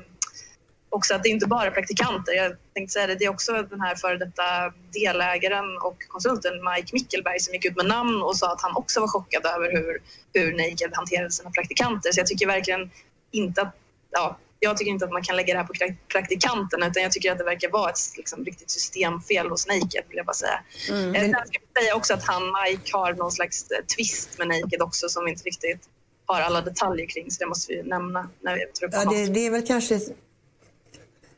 [0.89, 2.33] också att det är inte bara praktikanter.
[2.33, 6.89] Jag tänkte säga det, det är också den här före detta delägaren och konsulten Mike
[6.93, 10.01] Mickelberg som gick ut med namn och sa att han också var chockad över hur,
[10.33, 12.11] hur Naked hanterade sina praktikanter.
[12.11, 12.91] Så jag tycker verkligen
[13.31, 13.75] inte att,
[14.11, 15.73] ja, jag tycker inte att man kan lägga det här på
[16.11, 20.17] praktikanterna utan jag tycker att det verkar vara ett liksom, riktigt systemfel hos Naked vill
[20.17, 20.59] jag bara säga.
[20.89, 21.13] Mm.
[21.13, 24.81] Sen ska jag säga också att han Mike har någon slags eh, twist med Naked
[24.81, 25.89] också som inte riktigt
[26.25, 29.25] har alla detaljer kring så det måste vi nämna när vi tar upp ja, det,
[29.25, 29.99] det är väl kanske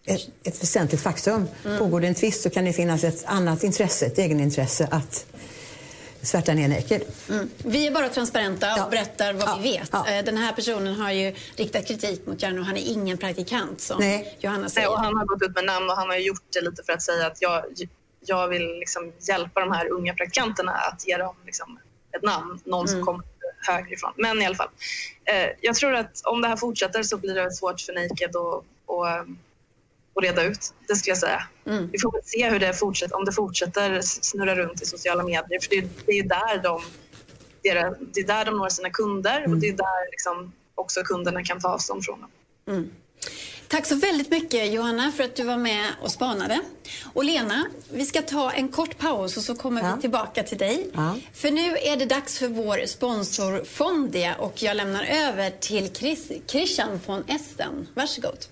[0.06, 1.48] ett, ett väsentligt faktum.
[1.66, 1.80] Mm.
[1.80, 5.26] Pågår det en tvist så kan det finnas ett annat intresse, ett egenintresse att
[6.22, 7.02] svärta ner Naked.
[7.30, 7.50] Mm.
[7.58, 8.88] Vi är bara transparenta och ja.
[8.92, 9.60] berättar vad ja.
[9.62, 9.90] vi vet.
[9.92, 10.08] Ja.
[10.10, 12.62] Eh, den här personen har ju riktat kritik mot Jarno.
[12.62, 14.38] Han är ingen praktikant som Nej.
[14.40, 14.88] Johanna säger.
[14.88, 16.94] Nej, och han har gått ut med namn och han har gjort det lite för
[16.94, 17.64] att säga att jag,
[18.26, 21.80] jag vill liksom hjälpa de här unga praktikanterna att ge dem liksom
[22.16, 22.98] ett namn, någon mm.
[22.98, 23.26] som kommer
[23.68, 24.12] högre ifrån.
[24.16, 24.70] Men i alla fall.
[25.26, 28.64] Eh, jag tror att om det här fortsätter så blir det svårt för Naked att
[30.20, 30.74] att reda ut.
[30.88, 31.44] Det skulle jag säga.
[31.66, 31.90] Mm.
[31.92, 35.60] Vi får väl se hur det fortsätter, om det fortsätter snurra runt i sociala medier.
[35.62, 36.82] För det, det är där de,
[37.64, 39.52] det är, det är där de når sina kunder mm.
[39.52, 42.30] och det är där liksom också kunderna kan ta avstånd från dem.
[42.68, 42.90] Mm.
[43.68, 46.60] Tack så väldigt mycket Johanna för att du var med och spanade.
[47.14, 49.96] Och Lena, vi ska ta en kort paus och så kommer ja.
[49.96, 50.90] vi tillbaka till dig.
[50.94, 51.16] Ja.
[51.34, 56.32] För nu är det dags för vår sponsor Fondia och jag lämnar över till Chris,
[56.48, 57.88] Christian von Esten.
[57.94, 58.46] Varsågod.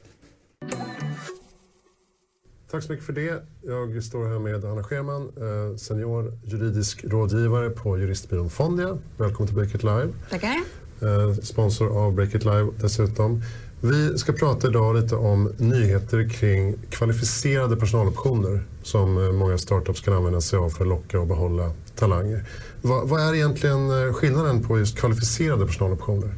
[2.71, 3.43] Tack så mycket för det.
[3.61, 8.97] Jag står här med Anna Scherman, eh, senior juridisk rådgivare på juristbyrån Fondia.
[9.17, 10.09] Välkommen till Breakit Live.
[10.29, 10.55] Tackar.
[11.01, 13.41] Eh, sponsor av Breakit Live dessutom.
[13.81, 20.13] Vi ska prata idag lite om nyheter kring kvalificerade personaloptioner som eh, många startups kan
[20.13, 22.45] använda sig av för att locka och behålla talanger.
[22.81, 26.33] Vad, vad är egentligen skillnaden på just kvalificerade personaloptioner?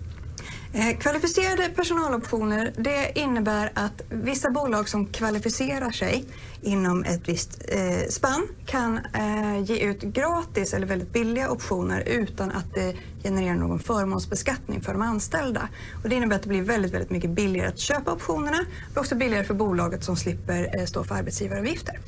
[0.73, 6.25] Eh, kvalificerade personaloptioner det innebär att vissa bolag som kvalificerar sig
[6.61, 12.51] inom ett visst eh, spann kan eh, ge ut gratis eller väldigt billiga optioner utan
[12.51, 15.69] att det genererar någon förmånsbeskattning för de anställda.
[16.03, 18.59] Och det innebär att det blir väldigt, väldigt mycket billigare att köpa optionerna
[18.91, 21.99] och också billigare för bolaget som slipper eh, stå för arbetsgivaravgifter.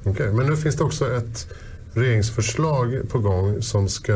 [0.00, 1.46] Okej, okay, men nu finns det också ett
[1.94, 4.12] regeringsförslag på gång som ska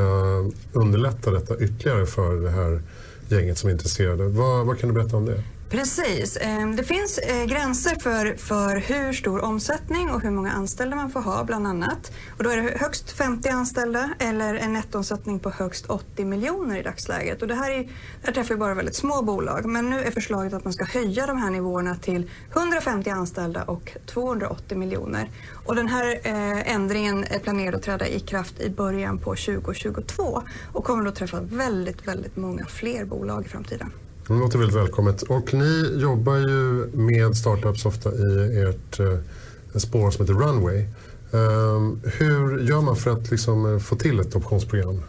[0.72, 2.82] underlätta detta ytterligare för det här
[3.30, 4.28] gänget som är intresserade.
[4.28, 5.42] Vad, vad kan du berätta om det?
[5.70, 6.38] Precis.
[6.40, 11.10] Ehm, det finns eh, gränser för, för hur stor omsättning och hur många anställda man
[11.10, 12.12] får ha bland annat.
[12.38, 16.82] Och då är det högst 50 anställda eller en nettoomsättning på högst 80 miljoner i
[16.82, 17.42] dagsläget.
[17.42, 17.88] Och det här, är,
[18.22, 21.38] här träffar bara väldigt små bolag men nu är förslaget att man ska höja de
[21.38, 25.30] här nivåerna till 150 anställda och 280 miljoner.
[25.66, 30.42] Och den här eh, ändringen är planerad att träda i kraft i början på 2022
[30.72, 33.92] och kommer då träffa väldigt, väldigt många fler bolag i framtiden.
[34.30, 35.22] Det låter väldigt välkommet.
[35.22, 40.86] Och ni jobbar ju med startups ofta i ert eh, spår som heter Runway.
[41.32, 45.02] Ehm, hur gör man för att liksom, eh, få till ett optionsprogram?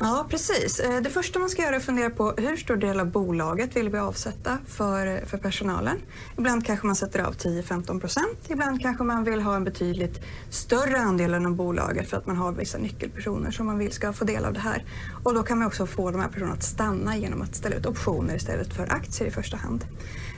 [0.00, 0.80] Ja, precis.
[0.80, 3.76] Eh, det första man ska göra är att fundera på hur stor del av bolaget
[3.76, 5.96] vill vi avsätta för, för personalen.
[6.38, 8.38] Ibland kanske man sätter av 10-15 procent.
[8.48, 12.52] Ibland kanske man vill ha en betydligt större andel av bolaget för att man har
[12.52, 14.84] vissa nyckelpersoner som man vill ska få del av det här.
[15.24, 17.86] Och då kan man också få de här personerna att stanna genom att ställa ut
[17.86, 19.84] optioner istället för aktier i första hand.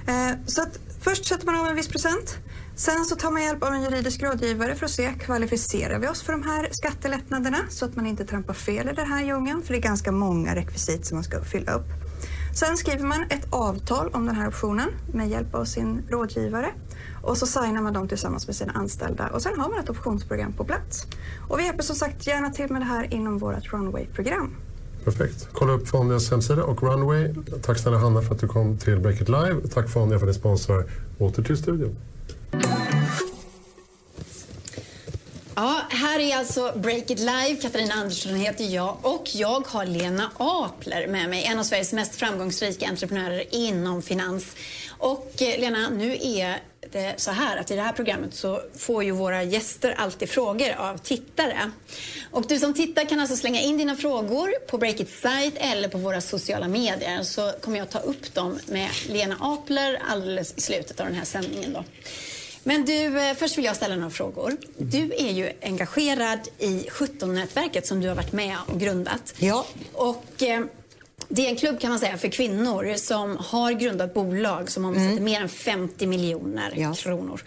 [0.06, 2.38] Eh, så att först sätter man av en viss procent.
[2.76, 6.22] Sen så tar man hjälp av en juridisk rådgivare för att se kvalificerar vi oss
[6.22, 9.72] för de här skattelättnaderna så att man inte trampar fel i den här djungeln för
[9.72, 11.86] det är ganska många rekvisit som man ska fylla upp.
[12.54, 16.70] Sen skriver man ett avtal om den här optionen med hjälp av sin rådgivare
[17.22, 20.52] och så signar man dem tillsammans med sina anställda och sen har man ett optionsprogram
[20.52, 21.06] på plats.
[21.48, 24.56] Och vi hjälper som sagt gärna till med det här inom vårt Runway-program.
[25.04, 25.48] Perfekt.
[25.52, 27.34] Kolla upp Fondias hemsida och Runway.
[27.62, 29.60] Tack snälla Hanna för att du kom till Break It Live.
[29.74, 30.84] Tack Fondia för att ni sponsrar.
[31.18, 31.96] Åter till studion.
[35.54, 37.56] Ja, här är alltså Break It Live.
[37.62, 42.14] Katarina Andersson heter jag och jag har Lena Apler med mig, en av Sveriges mest
[42.14, 44.56] framgångsrika entreprenörer inom finans.
[44.98, 49.04] Och eh, Lena, nu är det så här att i det här programmet så får
[49.04, 51.70] ju våra gäster alltid frågor av tittare.
[52.30, 55.98] Och du som tittar kan alltså slänga in dina frågor på Breakits sajt eller på
[55.98, 61.00] våra sociala medier så kommer jag ta upp dem med Lena Apler alldeles i slutet
[61.00, 61.72] av den här sändningen.
[61.72, 61.84] Då.
[62.62, 64.56] Men du, eh, först vill jag ställa några frågor.
[64.76, 69.34] Du är ju engagerad i 17-nätverket som du har varit med och grundat.
[69.38, 69.66] Ja.
[69.92, 70.60] Och, eh,
[71.32, 75.10] det är en klubb kan man säga för kvinnor som har grundat bolag som omsätter
[75.10, 75.24] mm.
[75.24, 76.94] mer än 50 miljoner ja.
[76.94, 77.42] kronor.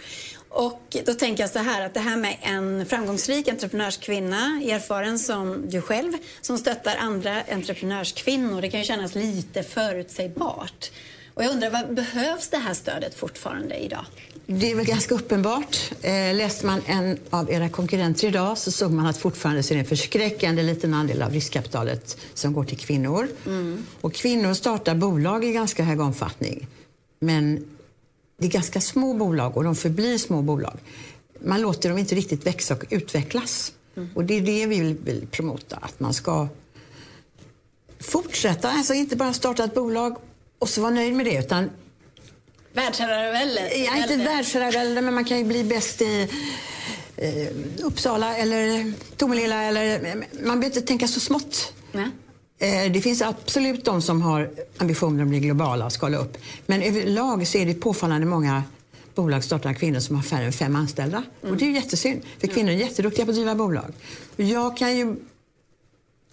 [0.50, 5.70] Och då tänker jag så här att det här med en framgångsrik entreprenörskvinna, erfaren som
[5.70, 10.92] du själv, som stöttar andra entreprenörskvinnor, det kan ju kännas lite förutsägbart.
[11.34, 14.06] Och jag undrar, vad behövs det här stödet fortfarande idag?
[14.46, 15.92] Det är väl ganska uppenbart.
[16.02, 19.76] Eh, läste man en av era konkurrenter idag så såg man att fortfarande så är
[19.76, 23.28] det en förskräckande liten andel av riskkapitalet som går till kvinnor.
[23.46, 23.86] Mm.
[24.02, 26.68] Och kvinnor startar bolag i ganska hög omfattning.
[27.20, 27.66] Men
[28.38, 30.78] det är ganska små bolag och de förblir små bolag.
[31.40, 33.74] Man låter dem inte riktigt växa och utvecklas.
[33.96, 34.10] Mm.
[34.16, 36.48] Och det är det vi vill, vill promota, att man ska
[38.00, 40.18] fortsätta, alltså inte bara starta ett bolag
[40.64, 41.70] och så vara nöjd med det utan
[42.74, 43.78] Världsherravälde?
[43.78, 46.30] Ja, inte världsherravälde, men man kan ju bli bäst i
[47.18, 49.64] eh, Uppsala eller Tomelilla.
[49.64, 51.74] Eller, man behöver inte tänka så smått.
[51.92, 52.10] Nej.
[52.60, 56.38] Eh, det finns absolut de som har ambitioner att bli globala och skala upp.
[56.66, 58.64] Men överlag så är det påfallande många
[59.16, 61.24] bolag startar kvinnor som har färre än fem anställda.
[61.42, 61.54] Mm.
[61.54, 63.94] Och det är ju jättesynd, för kvinnor är jätteduktiga på att driva bolag.
[64.36, 65.16] Jag kan ju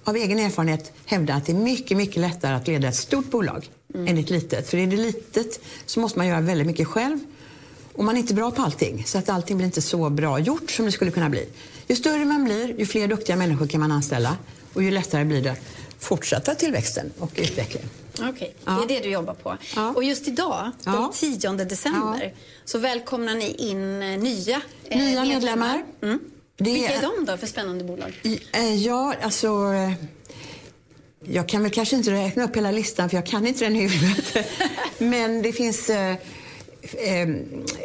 [0.05, 3.71] av egen erfarenhet hävda att det är mycket, mycket lättare att leda ett stort bolag
[3.95, 4.07] mm.
[4.07, 4.71] än ett litet.
[4.71, 7.19] För i det litet så måste man göra väldigt mycket själv.
[7.93, 10.71] Och man är inte bra på allting, så att allting blir inte så bra gjort
[10.71, 11.49] som det skulle kunna bli.
[11.89, 14.37] Ju större man blir, ju fler duktiga människor kan man anställa
[14.73, 15.57] och ju lättare blir det
[15.99, 17.89] fortsätta tillväxten och utvecklingen.
[18.15, 18.49] Okej, okay.
[18.65, 18.85] ja.
[18.89, 19.57] det är det du jobbar på.
[19.77, 19.93] Ja.
[19.97, 25.85] Och just idag, den 10 december, så välkomnar ni in eh, nya, eh, nya medlemmar.
[26.03, 26.19] Mm.
[26.57, 28.21] Det Vilka är de då för spännande bolag?
[28.53, 29.49] Eh, ja, alltså...
[31.27, 33.77] Eh, jag kan väl kanske inte räkna upp hela listan för jag kan inte den
[33.77, 34.47] i huvudet.
[34.99, 36.17] Men det finns eh,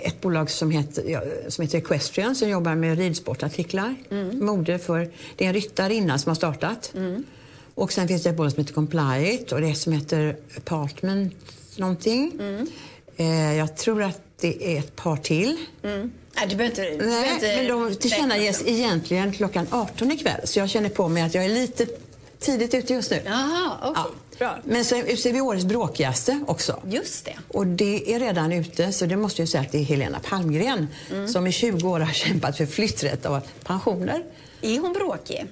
[0.03, 3.95] ett bolag som heter, som heter Equestrian som jobbar med ridsportartiklar.
[4.11, 4.45] Mm.
[4.45, 6.91] Mode för, det är en ryttarinna som har startat.
[6.95, 7.23] Mm.
[7.75, 11.35] Och sen finns det ett bolag som heter Compliant och det som heter Apartment
[11.77, 12.31] någonting.
[12.39, 12.67] Mm.
[13.57, 15.57] Jag tror att det är ett par till.
[15.83, 16.11] Mm.
[16.35, 20.41] Nej, du behöver inte, Nej, inte men de tillkännages egentligen klockan 18 ikväll.
[20.43, 21.85] Så jag känner på mig att jag är lite
[22.39, 23.17] tidigt ute just nu.
[23.17, 23.89] Okej.
[23.89, 24.03] Okay.
[24.37, 24.57] Ja.
[24.63, 26.81] Men så utser vi årets bråkigaste också.
[26.89, 27.35] Just det.
[27.47, 30.87] Och det är redan ute, så det måste jag säga att det är Helena Palmgren
[31.11, 31.27] mm.
[31.27, 34.23] som i 20 år har kämpat för flytträtt och pensioner.
[34.61, 35.45] Är hon bråkig?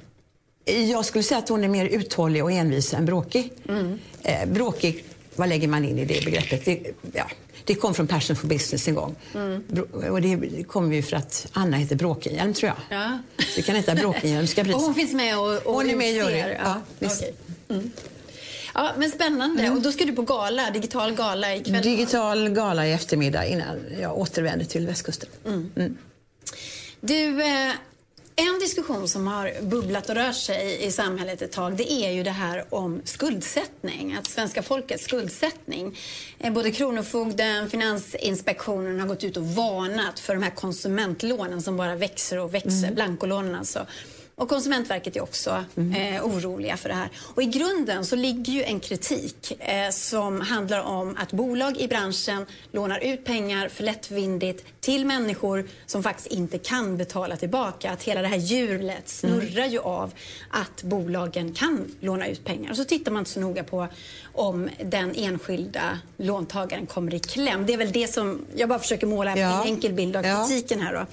[0.65, 3.51] Jag skulle säga att hon är mer uthållig och envis än bråkig.
[3.69, 3.99] Mm.
[4.21, 6.65] Eh, bråkig, vad lägger man in i det begreppet?
[6.65, 7.25] Det, ja,
[7.65, 9.15] det kom från Passion for Business en gång.
[9.33, 9.63] Mm.
[10.11, 12.99] Och det kom ju för att Anna heter Bråkenhielm, tror jag.
[12.99, 13.19] Ja.
[13.55, 14.75] Det kan heta Bråkenhielmska priset.
[14.79, 16.37] Och hon finns med och, och Hon är med i juryn.
[16.37, 17.31] Ja, ja, okay.
[17.69, 17.91] mm.
[18.73, 19.63] ja, men spännande.
[19.63, 19.77] Mm.
[19.77, 21.83] Och då ska du på gala, digital gala ikväll?
[21.83, 25.29] Digital gala i eftermiddag innan jag återvänder till västkusten.
[25.45, 25.71] Mm.
[25.75, 25.97] Mm.
[27.01, 27.71] Du, eh,
[28.35, 32.23] en diskussion som har bubblat och rört sig i samhället ett tag det är ju
[32.23, 35.97] det här om skuldsättning, att svenska folkets skuldsättning.
[36.39, 41.95] Eh, både Kronofogden, Finansinspektionen har gått ut och varnat för de här konsumentlånen som bara
[41.95, 42.95] växer och växer, mm.
[42.95, 43.85] blankolånen alltså.
[44.43, 46.15] Och Konsumentverket är också mm.
[46.15, 47.09] eh, oroliga för det här.
[47.35, 51.87] Och I grunden så ligger ju en kritik eh, som handlar om att bolag i
[51.87, 57.91] branschen lånar ut pengar för lättvindigt till människor som faktiskt inte kan betala tillbaka.
[57.91, 59.71] Att hela det här hjulet snurrar mm.
[59.71, 60.13] ju av
[60.49, 62.71] att bolagen kan låna ut pengar.
[62.71, 63.87] Och så tittar man inte så noga på
[64.33, 67.65] om den enskilda låntagaren kommer i kläm.
[67.65, 69.61] Det är väl det som, jag bara försöker måla ja.
[69.61, 71.05] en enkel bild av kritiken här då.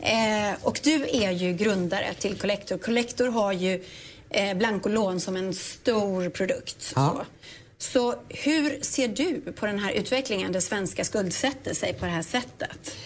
[0.00, 2.78] Eh, och du är ju grundare till Collector.
[2.78, 3.84] Collector har ju
[4.30, 6.92] eh, blankolån som en stor produkt.
[6.94, 7.24] Ja.
[7.78, 7.88] Så.
[7.90, 12.22] så hur ser du på den här utvecklingen där svenska skuldsätter sig på det här
[12.22, 12.96] sättet?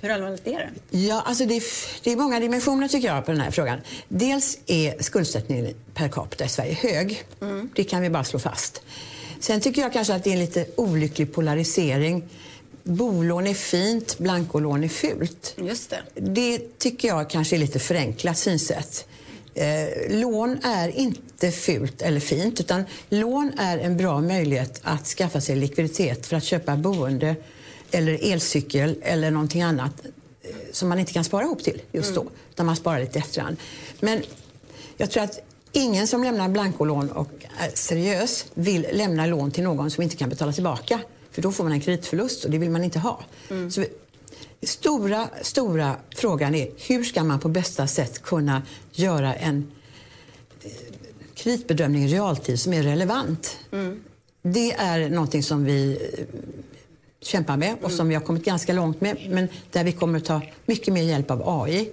[0.00, 0.98] Hur allvarligt är det?
[0.98, 1.62] Ja, alltså det, är,
[2.02, 3.80] det är många dimensioner tycker jag på den här frågan.
[4.08, 7.24] Dels är skuldsättningen per capita i Sverige hög.
[7.40, 7.70] Mm.
[7.74, 8.82] Det kan vi bara slå fast.
[9.40, 12.28] Sen tycker jag kanske att det är en lite olycklig polarisering.
[12.86, 15.54] Bolån är fint, blankolån är fult.
[15.58, 16.02] Just det.
[16.14, 19.06] det tycker jag kanske är lite förenklat synsätt.
[19.54, 25.40] Eh, lån är inte fult eller fint, utan lån är en bra möjlighet att skaffa
[25.40, 27.36] sig likviditet för att köpa boende
[27.90, 29.92] eller elcykel eller någonting annat
[30.42, 32.32] eh, som man inte kan spara ihop till just då, mm.
[32.50, 33.56] utan man sparar lite efterhand.
[34.00, 34.22] Men
[34.96, 35.38] jag tror att
[35.72, 40.28] ingen som lämnar blankolån och är seriös vill lämna lån till någon som inte kan
[40.28, 41.00] betala tillbaka.
[41.36, 43.20] För då får man en kreditförlust och det vill man inte ha.
[43.50, 43.70] Mm.
[43.70, 43.84] Så
[44.62, 49.72] stora, stora frågan är hur ska man på bästa sätt kunna göra en
[50.62, 50.70] eh,
[51.34, 53.58] kreditbedömning i realtid som är relevant.
[53.72, 54.00] Mm.
[54.42, 56.24] Det är någonting som vi eh,
[57.20, 60.24] kämpar med och som vi har kommit ganska långt med men där vi kommer att
[60.24, 61.90] ta mycket mer hjälp av AI.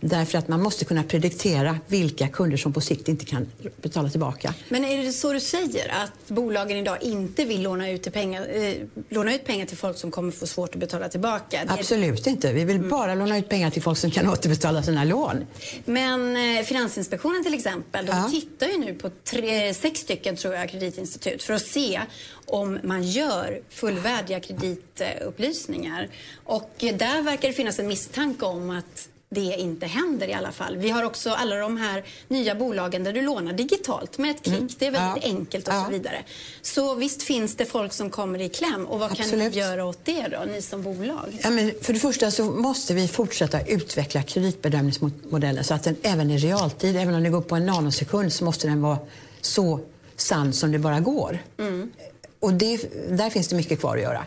[0.00, 3.46] Därför att man måste kunna prediktera vilka kunder som på sikt inte kan
[3.82, 4.54] betala tillbaka.
[4.68, 8.74] Men är det så du säger, att bolagen idag inte vill låna ut, pengar, eh,
[9.08, 11.64] låna ut pengar till folk som kommer få svårt att betala tillbaka?
[11.64, 12.52] Det Absolut inte.
[12.52, 12.88] Vi vill mm.
[12.88, 15.46] bara låna ut pengar till folk som kan återbetala sina lån.
[15.84, 18.28] Men eh, Finansinspektionen till exempel, de ja.
[18.30, 22.00] tittar ju nu på tre, sex stycken tror jag, kreditinstitut för att se
[22.46, 26.08] om man gör fullvärdiga kreditupplysningar.
[26.44, 30.76] Och där verkar det finnas en misstanke om att det inte händer i alla fall.
[30.76, 34.56] Vi har också alla de här nya bolagen där du lånar digitalt med ett klick.
[34.56, 34.68] Mm.
[34.78, 35.30] Det är väldigt ja.
[35.30, 35.84] enkelt och ja.
[35.84, 36.24] så vidare.
[36.62, 38.86] Så visst finns det folk som kommer i kläm.
[38.86, 39.30] Och vad Absolut.
[39.30, 41.38] kan ni göra åt det då, ni som bolag?
[41.42, 46.30] Ja, men för det första så måste vi fortsätta utveckla kreditbedömningsmodellen så att den även
[46.30, 48.98] i realtid, även om det går på en nanosekund, så måste den vara
[49.40, 49.80] så
[50.16, 51.38] sann som det bara går.
[51.58, 51.92] Mm.
[52.40, 52.76] Och det,
[53.10, 54.24] där finns det mycket kvar att göra.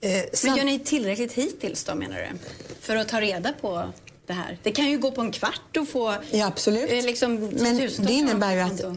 [0.00, 2.38] Eh, men gör ni tillräckligt hittills då menar du?
[2.80, 3.92] För att ta reda på
[4.28, 4.58] det här?
[4.62, 6.14] Det kan ju gå på en kvart och få...
[6.30, 6.90] Ja, absolut.
[6.90, 8.92] Eh, liksom, Men det innebär ju att eh,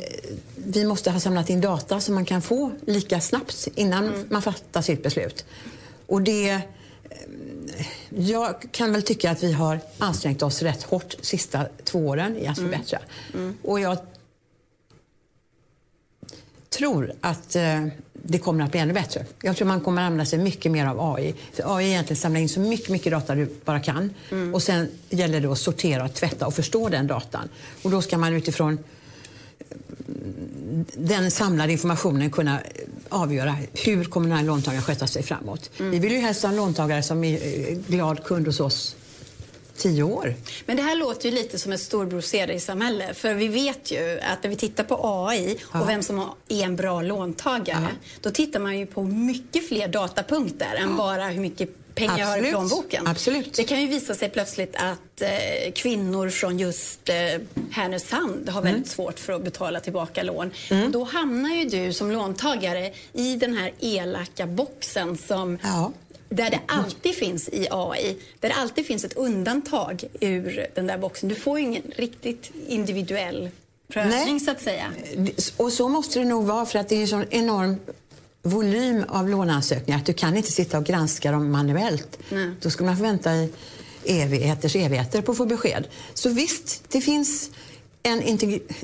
[0.55, 4.27] vi måste ha samlat in data som man kan få lika snabbt innan mm.
[4.29, 5.45] man fattar sitt beslut.
[6.07, 6.49] Och det...
[6.49, 6.59] Eh,
[8.09, 12.37] jag kan väl tycka att vi har ansträngt oss rätt hårt de sista två åren
[12.37, 12.99] i att förbättra.
[13.33, 13.45] Mm.
[13.45, 13.57] Mm.
[13.61, 13.97] Och jag
[16.77, 19.25] tror att eh, det kommer att bli ännu bättre.
[19.41, 21.35] Jag tror man kommer att använda sig mycket mer av AI.
[21.53, 24.13] För AI egentligen samlar in så mycket, mycket data du bara kan.
[24.31, 24.53] Mm.
[24.53, 27.49] Och sen gäller det att sortera, tvätta och förstå den datan.
[27.81, 28.77] Och då ska man utifrån
[30.93, 32.59] den samlade informationen kunna
[33.09, 35.69] avgöra hur kommer den här låntagaren sköta sig framåt.
[35.79, 35.91] Mm.
[35.91, 38.95] Vi vill ju helst ha en låntagare som är eh, glad kund hos oss
[39.81, 40.35] tio år.
[40.65, 44.19] Men det här låter ju lite som ett storbror dig samhälle För vi vet ju
[44.19, 45.81] att när vi tittar på AI ja.
[45.81, 48.09] och vem som är en bra låntagare, ja.
[48.21, 52.37] då tittar man ju på mycket fler datapunkter än bara hur mycket pengar jag har
[52.37, 53.07] i plånboken.
[53.07, 53.53] Absolut.
[53.53, 57.15] Det kan ju visa sig plötsligt att eh, kvinnor från just eh,
[57.71, 58.85] Härnösand har väldigt mm.
[58.85, 60.51] svårt för att betala tillbaka lån.
[60.69, 60.85] Mm.
[60.85, 65.91] Och då hamnar ju du som låntagare i den här elaka boxen som ja
[66.31, 70.97] där det alltid finns i AI, där det alltid finns ett undantag ur den där
[70.97, 71.29] boxen.
[71.29, 73.49] Du får ju ingen riktigt individuell
[73.87, 74.39] prövning Nej.
[74.39, 74.85] så att säga.
[75.57, 77.75] Och så måste det nog vara för att det är en sån enorm
[78.41, 82.19] volym av låneansökningar att du kan inte sitta och granska dem manuellt.
[82.29, 82.51] Nej.
[82.61, 83.51] Då skulle man få vänta i
[84.05, 85.87] evigheters evigheter på att få besked.
[86.13, 87.51] Så visst, det finns
[88.03, 88.21] en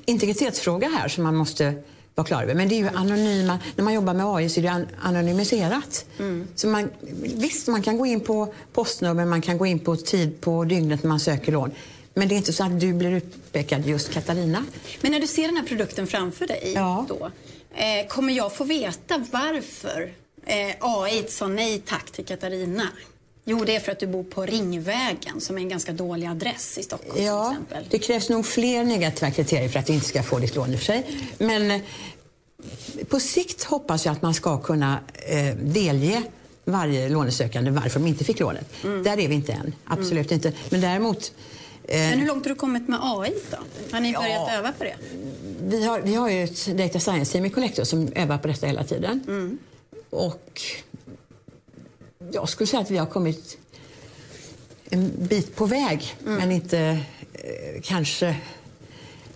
[0.06, 1.74] integritetsfråga här som man måste
[2.18, 2.54] vara klar över.
[2.54, 6.06] Men det är ju anonyma, när man jobbar med AI så är det anonymiserat.
[6.20, 6.48] Mm.
[6.56, 6.90] Så man,
[7.22, 11.04] visst, man kan gå in på postnummer, man kan gå in på tid på dygnet
[11.04, 11.72] när man söker lån.
[12.14, 14.66] Men det är inte så att du blir utpekad just Katarina.
[15.02, 17.06] Men när du ser den här produkten framför dig ja.
[17.10, 17.32] då,
[17.76, 20.14] eh, kommer jag få veta varför
[20.46, 22.84] eh, AI sa nej tack till Katarina?
[23.50, 26.78] Jo, det är för att du bor på Ringvägen som är en ganska dålig adress
[26.78, 27.86] i Stockholm ja, till exempel.
[27.90, 30.76] Det krävs nog fler negativa kriterier för att du inte ska få ditt lån i
[30.76, 31.20] och för sig.
[31.38, 31.82] Men eh,
[33.10, 36.24] på sikt hoppas jag att man ska kunna eh, delge
[36.66, 38.84] varje lånesökande varför de inte fick lånet.
[38.84, 39.04] Mm.
[39.04, 39.74] Där är vi inte än.
[39.86, 40.34] Absolut mm.
[40.34, 40.54] inte.
[40.70, 41.32] Men däremot
[41.84, 43.58] eh, men hur långt har du kommit med AI då?
[43.92, 44.96] Har ni börjat ja, öva på det?
[45.62, 48.84] Vi har, vi har ju ett Data Science-team i Collector som övar på detta hela
[48.84, 49.24] tiden.
[49.28, 49.58] Mm.
[50.10, 50.62] Och
[52.32, 53.58] jag skulle säga att vi har kommit
[54.90, 56.38] en bit på väg, mm.
[56.38, 56.80] men inte
[57.34, 58.36] eh, kanske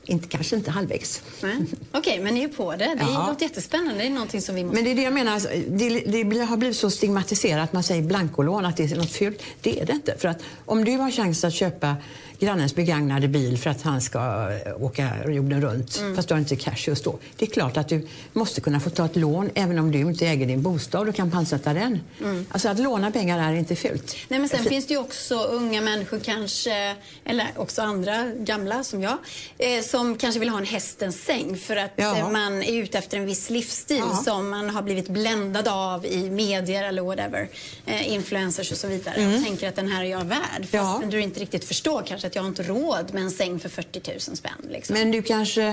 [0.06, 1.22] inte, kanske inte halvvägs.
[1.38, 1.58] Okej,
[1.94, 2.78] okay, men ni är på det.
[2.78, 3.28] Det ja.
[3.28, 4.02] låter jättespännande.
[4.02, 4.76] Det är någonting som vi måste...
[4.76, 5.42] Men det är det jag menar.
[5.78, 9.44] Det, det, har blivit så stigmatiserat man säger blankolån, att det är något fult.
[9.62, 10.18] Det är det inte.
[10.18, 11.96] För att om du har chans att köpa
[12.42, 14.20] grannens begagnade bil för att han ska
[14.66, 16.16] eh, åka jorden runt, mm.
[16.16, 17.20] fast du har inte cash just då.
[17.38, 20.28] Det är klart att du måste kunna få ta ett lån även om du inte
[20.28, 22.00] äger din bostad och kan pantsätta den.
[22.22, 22.46] Mm.
[22.52, 24.16] Alltså att låna pengar är inte fult.
[24.28, 29.02] Nej, men sen finns det ju också unga människor kanske, eller också andra gamla som
[29.02, 29.18] jag,
[29.58, 32.18] eh, som kanske vill ha en hästens säng för att ja.
[32.18, 34.22] Eh, man är ute efter en viss livsstil ja.
[34.26, 37.50] som man har blivit bländad av i medier eller whatever,
[37.86, 39.36] eh, influencers och så vidare mm.
[39.36, 41.02] och tänker att den här är jag värd fast ja.
[41.10, 44.02] du inte riktigt förstår kanske att jag har inte råd med en säng för 40
[44.12, 44.52] 000 spänn.
[44.70, 44.94] Liksom.
[44.94, 45.68] Men du kanske,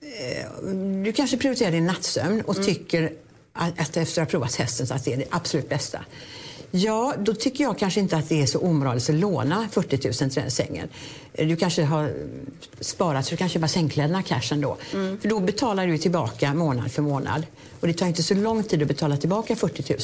[0.00, 0.62] eh,
[1.04, 2.66] du kanske prioriterar din nattsömn och mm.
[2.66, 3.12] tycker
[3.52, 6.04] att, att efter att ha provat hästen att det är det absolut bästa.
[6.70, 10.14] Ja, då tycker jag kanske inte att det är så omoraliskt att låna 40 000
[10.14, 10.88] till den sängen.
[11.32, 12.12] Du kanske har
[12.80, 14.76] sparat så du kan köpa sängkläderna cash ändå.
[14.92, 15.20] Mm.
[15.20, 17.46] För då betalar du tillbaka månad för månad.
[17.80, 20.00] Och det tar inte så lång tid att betala tillbaka 40 000.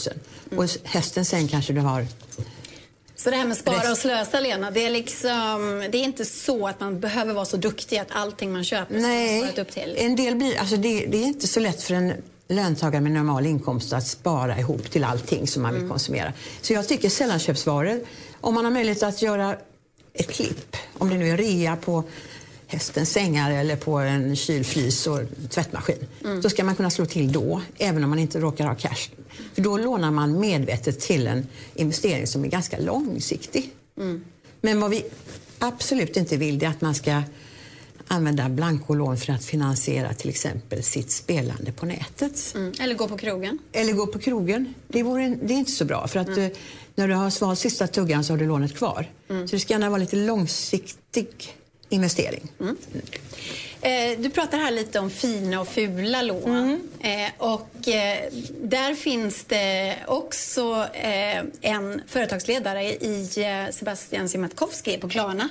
[0.51, 0.59] Mm.
[0.59, 2.07] Och hästen säng kanske du har
[3.25, 6.66] Så det här med spara och slösa, Lena, det är, liksom, det är inte så
[6.66, 9.95] att man behöver vara så duktig att allting man köper ska Nej, sparat upp till?
[9.99, 12.12] en del blir, alltså det, det är inte så lätt för en
[12.49, 15.91] löntagare med normal inkomst att spara ihop till allting som man vill Mm.
[15.91, 16.33] konsumera.
[16.61, 18.01] Så jag tycker sällanköpsvaror,
[18.41, 19.57] om man har möjlighet att göra
[20.12, 22.05] ett klipp, om det nu är rea på
[22.71, 26.41] hästens sängar eller på en kylfrys och tvättmaskin, Mm.
[26.41, 29.09] då ska man kunna slå till då, även om man inte råkar ha cash.
[29.55, 33.71] För då lånar man medvetet till en investering som är ganska långsiktig.
[33.99, 34.25] Mm.
[34.61, 35.05] Men vad vi
[35.59, 37.23] absolut inte vill det är att man ska
[38.07, 42.53] använda blankolån för att finansiera till exempel sitt spelande på nätet.
[42.55, 42.73] Mm.
[42.81, 43.59] Eller gå på krogen?
[43.73, 44.75] Eller gå på krogen.
[44.89, 46.47] Det, vore, det är inte så bra för att eh,
[46.95, 49.07] när du har svalt sista tuggan så har du lånet kvar.
[49.29, 51.29] Så det ska gärna vara lite långsiktig
[51.91, 52.49] investering.
[53.82, 56.80] Eh, du pratar här lite om fina och fula lån.
[57.01, 58.18] Eh, och eh,
[58.62, 60.86] där finns det också
[61.61, 63.28] en företagsledare i
[63.72, 65.49] Sebastian Siemiatkowski på Klarna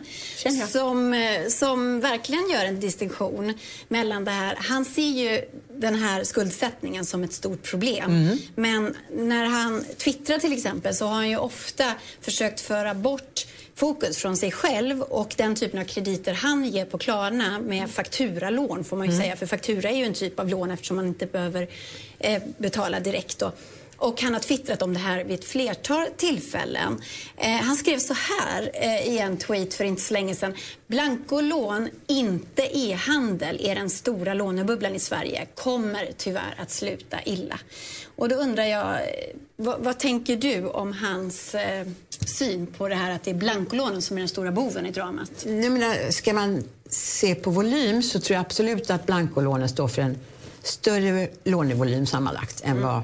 [0.67, 1.15] som,
[1.49, 3.53] som verkligen gör en distinktion
[3.87, 4.57] mellan det här.
[4.59, 5.41] Han ser ju
[5.73, 8.37] den här skuldsättningen som ett stort problem.
[8.55, 13.45] Men när han twittrar till exempel så har han ju ofta försökt föra bort
[13.80, 18.84] fokus från sig själv och den typen av krediter han ger på Klarna med fakturalån
[18.84, 19.36] får man ju säga.
[19.36, 21.67] För faktura är ju en typ av lån eftersom man inte behöver
[22.19, 23.51] eh, betala direkt då.
[23.99, 27.01] Och han har twittrat om det här vid ett flertal tillfällen.
[27.37, 30.53] Eh, han skrev så här eh, i en tweet för inte så länge sedan.
[30.87, 35.47] Blankolån, inte e-handel, är den stora lånebubblan i Sverige.
[35.55, 37.59] Kommer tyvärr att sluta illa.
[38.15, 38.99] Och då undrar jag, eh,
[39.55, 41.87] vad, vad tänker du om hans eh,
[42.25, 45.31] syn på det här att det är blankolånen som är den stora boven i dramat?
[45.45, 50.01] Jag menar, ska man se på volym så tror jag absolut att blankolånen står för
[50.01, 50.17] en
[50.63, 53.01] större lånevolym sammanlagt än vad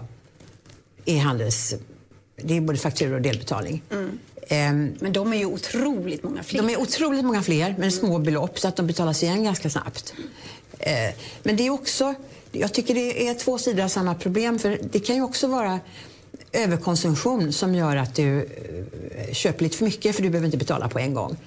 [1.06, 1.76] e-handels...
[2.38, 3.82] Det är både fakturor och delbetalning.
[4.47, 6.62] Ehm, Men de är ju otroligt många fler.
[6.62, 10.14] De är otroligt många fler, men små belopp, så att de betalas igen ganska snabbt.
[10.80, 12.14] Eh, Men det är också,
[12.51, 15.80] jag tycker det är två sidor av samma problem, för det kan ju också vara
[16.51, 20.89] överkonsumtion som gör att du eh, köper lite för mycket för du behöver inte betala
[20.89, 21.38] på en gång.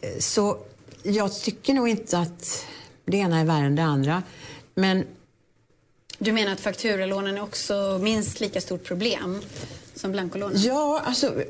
[0.00, 0.58] Eh, Så
[1.02, 2.64] jag tycker nog inte att
[3.04, 4.22] det ena är värre än det andra.
[4.74, 5.04] Men
[6.18, 9.40] Du menar att fakturalånen är också minst lika stort problem
[9.94, 10.62] som blankolånen?
[10.62, 11.42] Ja, alltså...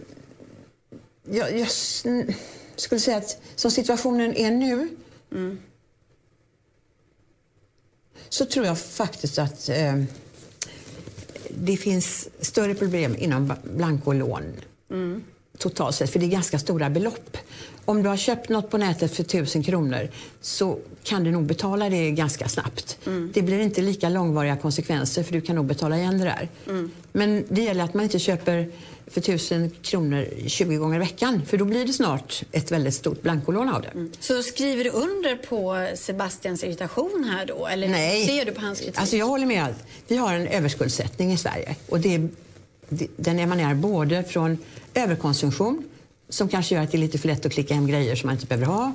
[1.30, 1.68] Jag, jag
[2.76, 4.88] skulle säga att som situationen är nu
[8.28, 10.02] så tror jag faktiskt att eh,
[11.50, 14.52] det finns större problem inom blankolån
[15.58, 17.36] totalt sett, för det är ganska stora belopp.
[17.88, 20.10] Om du har köpt något på nätet för 1000 kronor
[20.40, 22.98] så kan du nog betala det ganska snabbt.
[23.34, 26.48] Det blir inte lika långvariga konsekvenser för du kan nog betala igen det där.
[27.12, 28.68] Men det gäller att man inte köper
[29.06, 33.22] för 1000 kronor 20 gånger i veckan för då blir det snart ett väldigt stort
[33.22, 34.08] blankolån av det.
[34.20, 37.66] Så skriver du under på Sebastians irritation här då?
[37.66, 38.26] Eller Nej.
[38.26, 38.98] ser du på hans kritik?
[38.98, 39.74] Alltså jag håller med.
[40.08, 41.76] Vi har en överskuldsättning i Sverige.
[41.88, 42.28] Och det,
[42.88, 44.58] det, den emanerar både från
[44.94, 45.84] överkonsumtion,
[46.28, 48.34] som kanske gör att det är lite för lätt att klicka hem grejer som man
[48.36, 48.92] inte behöver ha.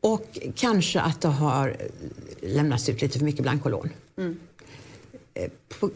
[0.00, 1.76] Och kanske att det har
[2.42, 3.90] lämnats ut lite för mycket blankolån.
[5.34, 5.90] Eh, på-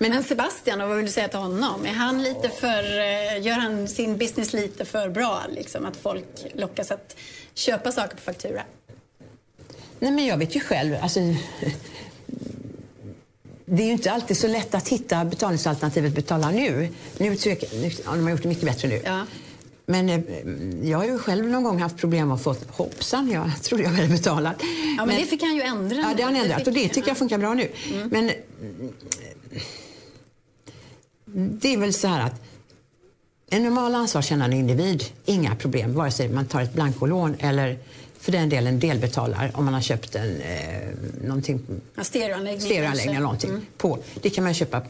[0.00, 1.86] Men, Men Sebastian, vad vill du säga till honom?
[1.86, 5.42] Är han lite för, eh, gör han sin business lite för bra?
[5.50, 7.16] Liksom, att folk lockas att
[7.54, 8.62] köpa saker på faktura?
[9.98, 10.96] Nej, men jag vet ju själv.
[11.02, 11.20] Alltså,
[13.64, 16.88] det är ju inte alltid så lätt att hitta betalningsalternativet betala nu.
[17.18, 17.36] Nu nu
[18.04, 19.02] har de gjort det mycket bättre nu.
[19.04, 19.26] Ja.
[19.86, 20.20] Men eh,
[20.90, 24.08] jag har ju själv någon gång haft problem och fått hoppsan, jag trodde jag hade
[24.08, 24.56] betalat.
[24.98, 25.96] Ja, men, det fick han ju ändra.
[25.96, 27.14] Ja, det har han ändrat fick och det tycker jag ja.
[27.14, 27.68] funkar bra nu.
[28.10, 28.30] Men
[28.60, 28.92] mm,
[31.60, 32.42] det är väl så här att
[33.50, 37.78] en normal ansvarskännande individ, inga problem, vare sig man tar ett blankolån eller
[38.18, 40.88] för den delen delbetalar om man har köpt en, eh,
[41.24, 41.60] någonting,
[41.94, 42.60] Ja, stereoanläggning.
[42.60, 43.98] stereoanläggning eller någonting på.
[44.22, 44.82] Det kan man köpa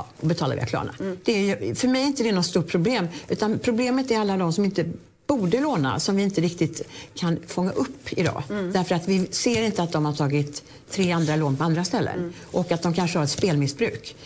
[0.00, 0.94] ja, och betala via Klarna.
[1.24, 3.08] Det är, för mig är inte det något stort problem.
[3.28, 4.84] Utan problemet är alla de som inte
[5.26, 6.82] borde låna, som vi inte riktigt
[7.14, 8.42] kan fånga upp idag.
[8.48, 12.32] Därför att vi ser inte att de har tagit tre andra lån på andra ställen.
[12.42, 14.16] Och att de kanske har ett spelmissbruk.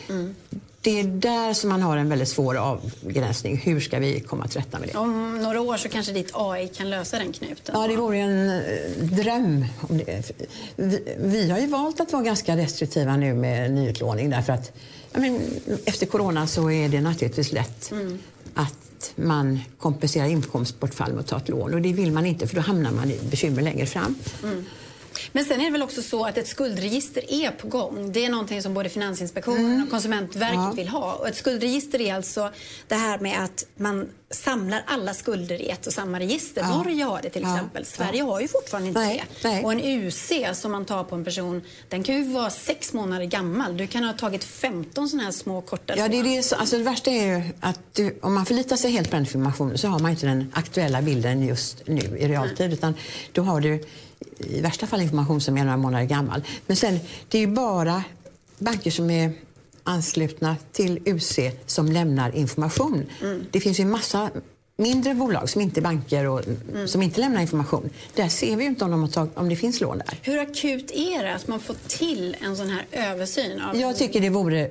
[0.80, 3.56] Det är där som man har en väldigt svår avgränsning.
[3.56, 4.98] Hur ska vi komma till rätta med det?
[4.98, 7.74] Om några år så kanske ditt AI kan lösa den knuten.
[7.78, 8.62] Ja, det vore en eh,
[9.00, 9.64] dröm.
[10.76, 14.72] Vi, vi har ju valt att vara ganska restriktiva nu med nyutlåning därför att
[15.14, 15.40] men,
[15.84, 17.92] efter corona så är det naturligtvis lätt
[18.54, 21.74] att man kompenserar inkomstbortfall med att ta ett lån.
[21.74, 24.14] Och det vill man inte för då hamnar man i bekymmer längre fram.
[25.32, 28.12] Men sen är det väl också så att ett skuldregister är på gång.
[28.12, 30.72] Det är någonting som både Finansinspektionen och Konsumentverket Ja.
[30.76, 31.12] vill ha.
[31.12, 32.50] Och ett skuldregister är alltså
[32.88, 36.60] det här med att man samlar alla skulder i ett och samma register.
[36.62, 36.76] Ja.
[36.76, 37.54] Norge har det till Ja.
[37.54, 37.84] exempel.
[37.84, 39.48] Sverige har ju fortfarande inte Nej, det.
[39.48, 39.64] nej.
[39.64, 43.24] Och en UC som man tar på en person, den kan ju vara sex månader
[43.24, 43.76] gammal.
[43.76, 46.78] Du kan ha tagit 15 sådana här små korta Ja, det, är det, så- alltså
[46.78, 49.88] det värsta är ju att du, om man förlitar sig helt på den informationen så
[49.88, 52.72] har man inte den aktuella bilden just nu i realtid.
[52.72, 52.94] Utan
[53.32, 53.84] då har du
[54.38, 56.42] i värsta fall information som är några månader gammal.
[56.66, 58.04] Men sen, det är ju bara
[58.58, 59.32] banker som är
[59.82, 63.06] anslutna till UC som lämnar information.
[63.50, 64.30] Det finns ju en massa
[64.76, 66.40] mindre bolag som inte är banker och
[66.86, 67.90] som inte lämnar information.
[68.14, 70.18] Där ser vi ju inte om, de har tag, om det finns lån där.
[70.22, 73.60] Hur akut är det att man får till en sån här översyn?
[73.60, 74.70] Av Jag tycker det vore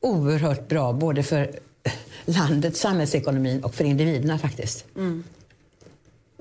[0.00, 1.50] oerhört bra både för
[2.24, 4.84] landet, samhällsekonomin och för individerna faktiskt.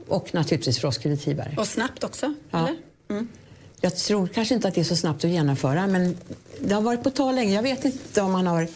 [0.08, 1.56] Och naturligtvis för oss kreditgivare.
[1.58, 2.68] Och snabbt också, Ja.
[3.08, 3.26] eller?
[3.82, 6.18] Jag tror kanske inte att det är så snabbt att genomföra men
[6.60, 7.56] det har varit på tal länge.
[7.56, 8.68] Jag vet inte om man har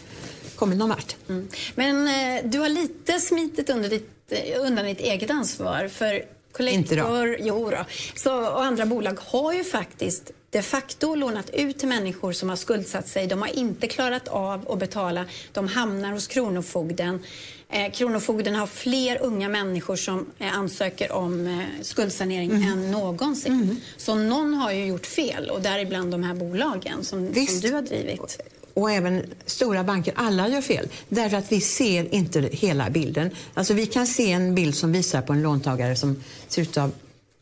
[0.56, 1.16] kommit någon vart.
[1.28, 1.48] Mm.
[1.74, 5.88] Men eh, du har lite smitit under ditt, eh, undan ditt eget ansvar.
[5.88, 6.24] För.
[6.52, 7.84] Collector jo då,
[8.16, 12.56] så, och andra bolag har ju faktiskt de facto lånat ut till människor som har
[12.56, 13.26] skuldsatt sig.
[13.26, 15.24] De har inte klarat av att betala.
[15.52, 17.24] De hamnar hos Kronofogden.
[17.70, 22.68] Eh, Kronofogden har fler unga människor som eh, ansöker om eh, skuldsanering Mm.
[22.72, 23.80] än någonsin.
[23.96, 27.82] Så någon har ju gjort fel och däribland de här bolagen som, som du har
[27.82, 28.38] drivit.
[28.74, 30.88] Och även stora banker, alla gör fel.
[31.08, 33.30] Därför att vi ser inte hela bilden.
[33.54, 36.76] Alltså vi kan se en bild som visar på en låntagare som ser ut att
[36.84, 36.90] ha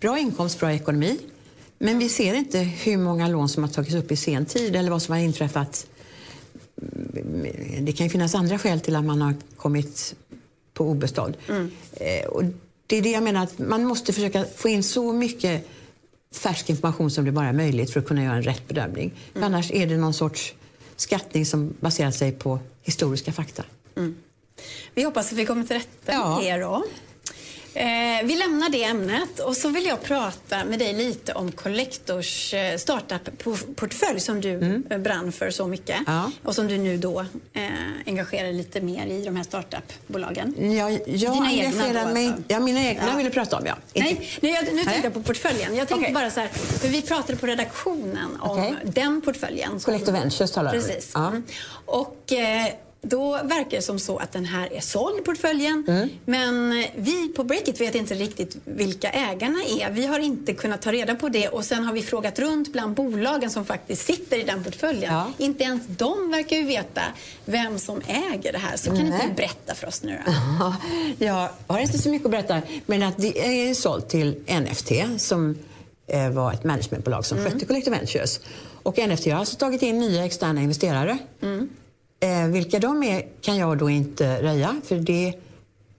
[0.00, 1.18] bra inkomst, bra ekonomi.
[1.78, 4.90] Men vi ser inte hur många lån som har tagits upp i sen tid eller
[4.90, 5.86] vad som har inträffat.
[7.80, 10.14] Det kan ju finnas andra skäl till att man har kommit
[10.74, 11.36] på obestånd.
[11.92, 12.42] Eh, Och
[12.86, 15.66] det är det jag menar, att man måste försöka få in så mycket
[16.34, 19.12] färsk information som det bara är möjligt för att kunna göra en rätt bedömning.
[19.32, 20.54] För annars är det någon sorts
[20.96, 23.64] skattning som baserar sig på historiska fakta.
[24.94, 26.38] Vi hoppas att vi kommer till rätta Ja.
[26.42, 26.84] med det då.
[28.24, 32.54] Eh, vi lämnar det ämnet och så vill jag prata med dig lite om Collectors
[32.54, 36.04] eh, startup-portfölj som du eh, brann för så mycket Mm.
[36.06, 36.30] Ja.
[36.42, 37.20] och som du nu då
[37.52, 37.62] eh,
[38.06, 40.72] engagerar lite mer i de här startup-bolagen.
[40.76, 42.26] Jag, jag Dina engagerar mig...
[42.28, 42.42] alltså?
[42.48, 43.16] Ja, mina egna Ja.
[43.16, 43.74] vill du prata om, ja.
[43.94, 45.76] Nej, nu, jag, nu tänkte jag på portföljen.
[45.76, 46.14] Jag tänkte Okej.
[46.14, 48.74] bara så här, för vi pratade på redaktionen om Okej.
[48.84, 49.80] den portföljen.
[49.80, 50.84] Collector Ventures talar du om.
[50.84, 51.10] Precis.
[51.14, 51.26] Ja.
[51.28, 51.42] Mm.
[51.86, 52.66] Och eh,
[53.04, 55.84] då verkar det som så att den här är såld, portföljen.
[55.88, 56.08] Mm.
[56.24, 59.90] Men vi på Breakit vet inte riktigt vilka ägarna är.
[59.90, 62.94] Vi har inte kunnat ta reda på det och sen har vi frågat runt bland
[62.94, 65.14] bolagen som faktiskt sitter i den portföljen.
[65.14, 65.26] Ja.
[65.38, 67.02] Inte ens de verkar ju veta
[67.44, 68.76] vem som äger det här.
[68.76, 70.32] Så kan inte du berätta för oss nu då?
[70.60, 70.76] Ja,
[71.18, 75.58] Jag har inte så mycket att berätta, men att det är sålt till NFT som
[76.06, 78.40] eh, var ett managementbolag som skötte Collector Ventures.
[78.82, 81.18] Och NFT har alltså tagit in nya externa investerare.
[82.24, 85.34] Eh, vilka de är kan jag då inte röja, för det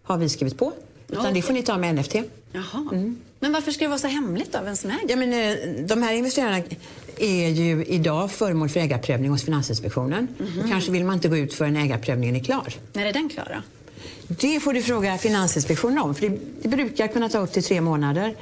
[0.03, 0.73] har vi skrivit på.
[1.07, 1.33] Utan Okej.
[1.33, 2.15] det får ni ta med NFT.
[2.51, 3.13] Jaha.
[3.39, 5.09] Men varför ska det vara så hemligt då, vem som äger?
[5.09, 6.61] Ja, men, eh, de här investerarna
[7.17, 10.27] är ju idag föremål för ägarprövning hos Finansinspektionen.
[10.63, 12.73] Och kanske vill man inte gå ut förrän ägarprövningen är klar.
[12.93, 13.61] När är den klar då?
[14.27, 17.81] Det får du fråga Finansinspektionen om, för det, det brukar kunna ta upp till tre
[17.81, 18.35] månader.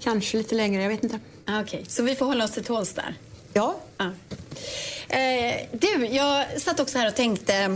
[0.00, 1.18] Kanske lite längre, jag vet inte.
[1.44, 3.14] Ah, Okej, så vi får hålla oss till tåls där?
[3.52, 4.10] Ja, Ja.
[5.12, 7.70] Eh, du, jag satt också här och tänkte eh,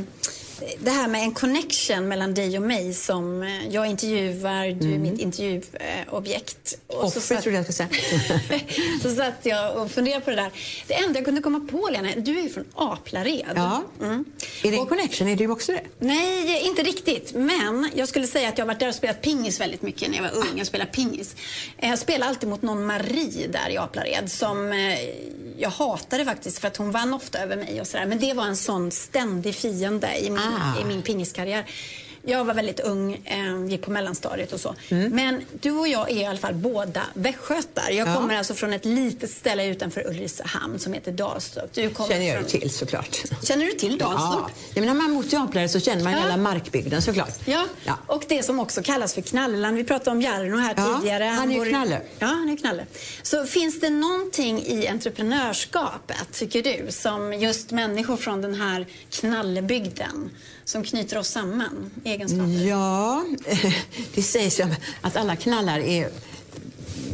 [0.78, 4.98] det här med en connection mellan dig och mig som eh, jag intervjuar, du är
[4.98, 6.78] mitt intervjuobjekt.
[6.86, 8.60] Offer satt- trodde jag skulle säga.
[9.02, 10.50] så satt jag och funderade på det där.
[10.86, 13.44] Det enda jag kunde komma på, Lena, du är ju från Aplared.
[13.56, 13.82] Ja.
[14.02, 14.24] Mm.
[14.62, 15.28] Är det en Och- connection?
[15.28, 15.82] Är du också det?
[15.98, 17.34] Nej, inte riktigt.
[17.34, 20.16] Men jag skulle säga att jag har varit där och spelat pingis väldigt mycket när
[20.16, 20.52] jag var ung.
[20.56, 21.36] Jag spelade pingis.
[21.78, 24.72] Eh, Jag spelade alltid mot någon Marie där i Aplared som
[25.58, 28.06] jag hatade faktiskt för att hon vann ofta över mig och sådär.
[28.06, 30.80] Men det var en sån ständig fiende i min, Ah.
[30.80, 31.64] i min pingiskarriär.
[32.28, 34.74] Jag var väldigt ung, eh, gick på mellanstadiet och så.
[34.88, 37.90] Men du och jag är i alla fall båda västgötar.
[37.90, 38.14] Jag Ja.
[38.14, 41.72] kommer alltså från ett litet ställe utanför Ulricehamn som heter Dalstorp.
[41.74, 42.60] Du kommer känner jag från...
[42.60, 43.22] till såklart.
[43.42, 44.44] Känner du till Dalstorp?
[44.46, 44.50] Ja.
[44.74, 46.18] ja, men när man bor i Aplared så känner man Ja.
[46.20, 47.34] hela markbygden såklart.
[47.44, 47.64] Ja.
[47.84, 47.98] Ja.
[48.06, 49.76] och det som också kallas för Knalleland.
[49.76, 51.24] Vi pratade om Jarno här Ja, tidigare.
[51.24, 52.00] han är ju bor knalle.
[52.18, 52.86] Ja, han är knalle.
[53.22, 60.30] Så finns det någonting i entreprenörskapet, tycker du, som just människor från den här knallebygden
[60.66, 61.90] som knyter oss samman?
[62.04, 62.66] Egenskaper?
[62.68, 63.24] Ja,
[64.14, 64.64] det sägs ju
[65.00, 66.10] att alla knallar är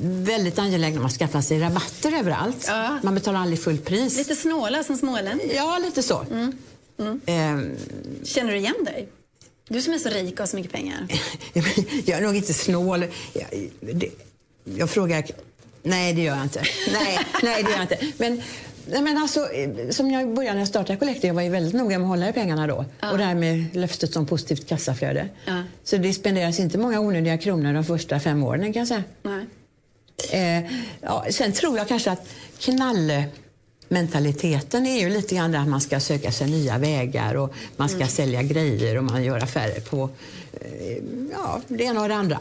[0.03, 2.65] väldigt angelägna om att skaffa sig rabatter överallt.
[2.69, 2.99] Ja.
[3.03, 4.17] Man betalar aldrig fullt pris.
[4.17, 5.51] Lite snåla som smålänning.
[5.55, 6.27] Ja, lite så.
[6.31, 7.21] Mm.
[7.27, 7.77] Ehm,
[8.25, 9.09] Känner du igen dig?
[9.69, 11.07] Du som är så rik och har så mycket pengar.
[12.05, 13.05] jag är nog inte snål.
[13.33, 14.09] Jag, det,
[14.65, 15.25] jag frågar
[15.83, 16.63] Nej, det gör jag inte.
[16.93, 18.13] Nej, nej det gör jag inte.
[18.17, 18.43] Men,
[18.87, 19.49] nej, men alltså,
[19.91, 22.29] som jag började när jag startade Collector, jag var ju väldigt noga med att hålla
[22.29, 22.85] i pengarna då.
[23.13, 25.29] Och det här med löftet om positivt kassaflöde.
[25.45, 25.63] Ja.
[25.85, 29.05] Så det spenderas inte många onödiga kronor de första fem åren kan jag säga.
[29.23, 29.47] Nej.
[30.33, 32.29] Eh, ja, sen tror jag kanske att
[33.93, 38.07] knallmentaliteten är ju lite grann att man ska söka sig nya vägar och man ska
[38.07, 40.11] sälja grejer och man gör affärer på
[40.61, 40.97] eh,
[41.33, 42.39] ja, det ena och det andra.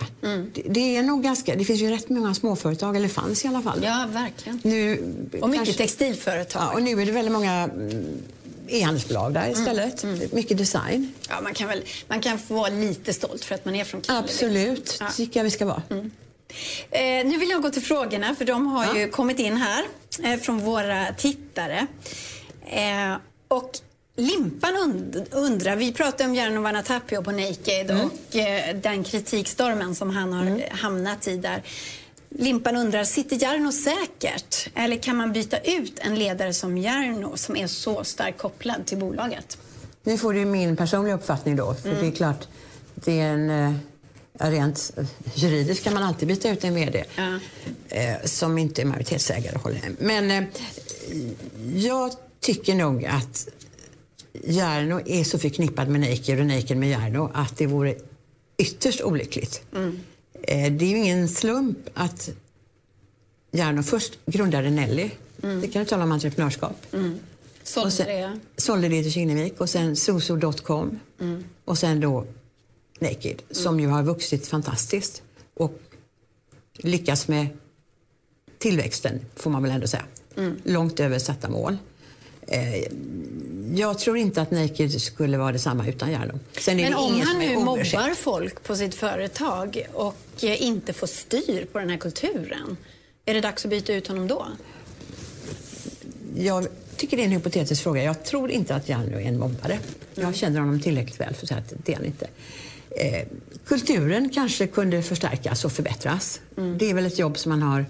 [0.54, 3.62] Det, det är nog ganska, det finns ju rätt många småföretag, eller fanns i alla
[3.62, 3.80] fall.
[3.84, 4.60] Ja, verkligen.
[4.64, 4.94] Nu,
[5.42, 6.62] Och mycket kanske- textilföretag.
[6.64, 8.06] Ja, och nu är det väldigt många mm,
[8.68, 10.06] e-handelsbolag där istället.
[10.34, 11.14] Mycket design.
[11.30, 14.02] Ja, man, kan väl, man kan få vara lite stolt för att man är från
[14.02, 14.18] Kiel.
[14.18, 15.06] Absolut, Ja.
[15.06, 15.82] det tycker jag vi ska vara.
[15.90, 19.84] Eh, nu vill jag gå till frågorna, för de har ju kommit in här
[20.24, 21.88] eh, från våra tittare.
[22.66, 23.16] Eh,
[23.48, 23.72] och
[24.16, 30.10] Limpan und undrar, vi pratade om Jarno Vanhatapio på Naked och eh, den kritikstormen som
[30.10, 31.64] han har eh, hamnat i där.
[32.30, 34.68] Limpan undrar, sitter Jarno säkert?
[34.76, 38.98] Eller kan man byta ut en ledare som Jarno som är så starkt kopplad till
[38.98, 39.58] bolaget?
[40.04, 41.74] Nu får du min personliga uppfattning då.
[41.74, 42.48] För det är klart,
[42.96, 43.80] det är en...
[44.50, 47.40] Rent eh, juridiskt kan man alltid byta ut en VD Ja.
[47.90, 49.58] eh, som inte är majoritetsägare.
[50.00, 50.44] Men eh,
[51.76, 53.48] jag tycker nog att
[54.44, 57.96] Jarno är så förknippad med Naked och Naked med Jarno att det vore
[58.58, 59.62] ytterst olyckligt.
[60.44, 62.30] Eh, det är ju ingen slump att
[63.52, 65.10] Jarno först grundade Nelly.
[65.62, 66.86] Det kan du tala om entreprenörskap.
[67.64, 68.40] Sålde Och sen- det.
[68.58, 71.00] Sålde det till Kinnevik och sen Soso.com
[71.66, 72.26] och sen då
[73.02, 75.22] Naked som ju har vuxit fantastiskt
[75.54, 75.80] och
[76.78, 77.48] lyckats med
[78.58, 80.06] tillväxten får man väl ändå säga.
[80.64, 81.78] Långt över satta mål.
[82.48, 82.84] Eh,
[83.76, 86.20] jag tror inte att Naked skulle vara detsamma utan är
[86.76, 91.80] Men om han nu mobbar folk på sitt företag och eh, inte får styr på
[91.80, 92.78] den här kulturen,
[93.26, 94.48] är det dags att byta ut honom då?
[96.36, 98.04] Jag tycker det är en hypotetisk fråga.
[98.04, 99.80] Jag tror inte att Jarno är en mobbare.
[100.16, 102.28] Jag känner honom tillräckligt väl för att säga att det är han inte.
[102.98, 103.28] Eh,
[103.66, 106.42] kulturen kanske kunde förstärkas och förbättras.
[106.78, 107.86] Det är väl ett jobb som man har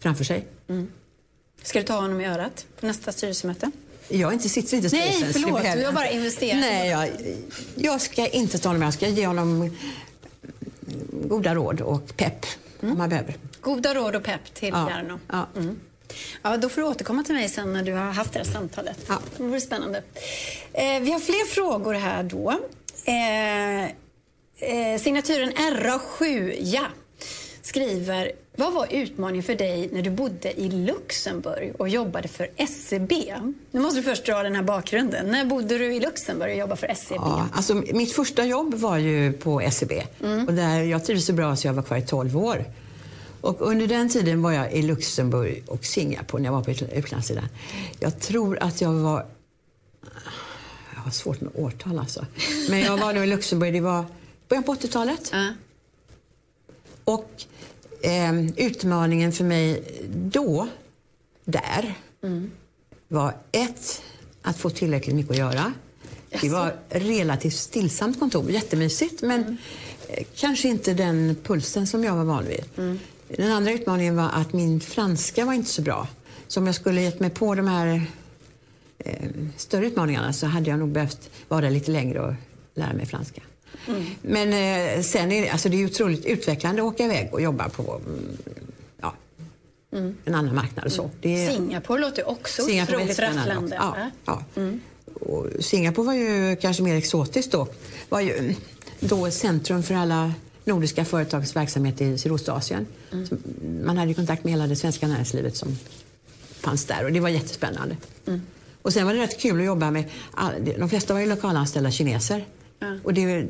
[0.00, 0.46] framför sig.
[1.62, 3.70] Ska du ta honom i örat på nästa styrelsemöte?
[4.08, 5.42] Jag inte, sitter inte i Nej, styrelsen.
[5.42, 5.60] förlåt.
[5.60, 6.60] Skulle Du har bara investerat.
[6.60, 7.08] Nej, jag,
[7.74, 8.86] jag ska inte ta honom med.
[8.86, 9.76] Jag ska ge honom
[11.12, 12.46] goda råd och pepp
[12.80, 13.36] om han behöver.
[13.60, 15.18] Goda råd och pepp till Ja, Jarno.
[15.32, 15.46] ja.
[15.56, 15.80] Mm.
[16.42, 18.98] Ja, då får du återkomma till mig sen när du har haft det här samtalet.
[19.08, 19.18] Ja.
[19.36, 20.02] Det vore spännande.
[20.72, 22.50] Eh, vi har fler frågor här då.
[23.04, 23.90] Eh,
[24.60, 26.86] eh, signaturen RA7, ja,
[27.62, 33.12] skriver vad var utmaningen för dig när du bodde i Luxemburg och jobbade för SEB?
[33.70, 35.26] Nu måste du först dra den här bakgrunden.
[35.26, 37.16] När bodde du i Luxemburg och jobbade för SEB?
[37.20, 39.92] Ja, alltså, mitt första jobb var ju på SEB.
[40.46, 42.64] Och där jag trivdes så bra så jag var kvar i 12 år.
[43.40, 46.94] Och under den tiden var jag i Luxemburg och Singapore när jag var på utl-
[46.94, 47.48] utlandssidan.
[48.00, 49.26] Jag tror att jag var...
[50.94, 52.26] Jag har svårt med årtal alltså.
[52.70, 54.04] Men jag var nog i Luxemburg, det var
[54.48, 55.30] början på 80-talet.
[55.32, 55.52] Ja.
[57.04, 57.30] Och
[58.02, 59.82] eh, utmaningen för mig
[60.14, 60.68] då,
[61.44, 61.94] där,
[63.08, 64.02] var ett,
[64.42, 65.72] att få tillräckligt mycket att göra.
[66.30, 66.48] Det Jaså?
[66.48, 69.58] var relativt stillsamt kontor, jättemysigt men
[70.08, 72.64] eh, kanske inte den pulsen som jag var van vid.
[73.28, 76.08] Den andra utmaningen var att min franska var inte så bra.
[76.48, 78.02] Så om jag skulle gett mig på de här
[78.98, 82.34] eh, större utmaningarna så hade jag nog behövt vara där lite längre och
[82.74, 83.42] lära mig franska.
[84.22, 87.68] Men eh, sen är det, alltså det är otroligt utvecklande att åka iväg och jobba
[87.68, 88.36] på mm,
[89.00, 89.12] ja,
[90.24, 91.10] en annan marknad och så.
[91.22, 93.76] Är- Singapore låter också Singapore otroligt rafflande.
[93.76, 94.42] Ja, ja.
[95.20, 97.68] Och Singapore var ju kanske mer exotiskt då.
[98.08, 98.54] var ju
[99.00, 100.32] då ett centrum för alla
[100.64, 102.86] nordiska företags verksamhet i Sydostasien.
[103.10, 103.36] Så
[103.84, 105.78] Man hade kontakt med hela det svenska näringslivet som
[106.60, 107.96] fanns där och det var jättespännande.
[108.82, 111.90] Och sen var det rätt kul att jobba med, all- de flesta var ju lokalanställda
[111.90, 112.44] kineser.
[113.04, 113.46] Och det,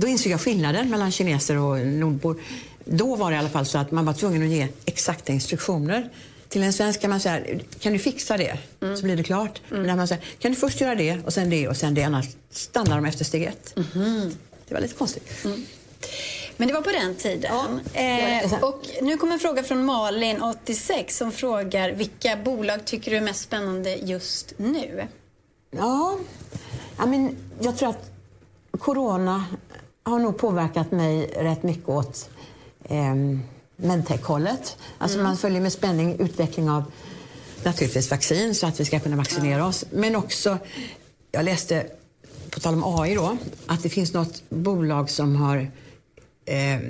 [0.00, 2.40] då insåg jag skillnaden mellan kineser och nordbor.
[2.84, 6.10] Då var det i alla fall så att man var tvungen att ge exakta instruktioner.
[6.48, 8.58] Till en svensk kan man säga, kan du fixa det?
[8.96, 9.60] Så blir det klart.
[9.68, 12.02] Men när man säger, kan du först göra det och sen det och sen det,
[12.02, 13.74] annars stannar de efter steg ett.
[14.68, 15.30] Det var lite konstigt.
[16.56, 17.80] Men det var på den tiden.
[17.94, 23.16] eh, och nu kommer en fråga från Malin, 86, som frågar vilka bolag tycker du
[23.16, 25.06] är mest spännande just nu?
[25.70, 26.18] Ja,
[26.98, 28.10] ja men jag tror att
[28.78, 29.44] corona
[30.10, 32.30] har nog påverkat mig rätt mycket åt
[32.84, 33.14] eh,
[33.76, 34.76] medtech-hållet.
[34.98, 36.84] Alltså man följer med spänning utveckling av
[37.64, 39.84] naturligtvis vaccin så att vi ska kunna vaccinera oss.
[39.90, 40.58] Men också,
[41.32, 41.86] jag läste,
[42.50, 43.36] på tal om AI då,
[43.66, 45.70] att det finns något bolag som har
[46.44, 46.80] eh,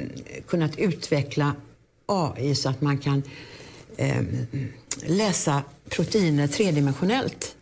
[0.46, 1.54] kunnat utveckla
[2.06, 3.22] AI så att man kan
[3.96, 4.22] eh,
[5.02, 7.56] läsa proteiner tredimensionellt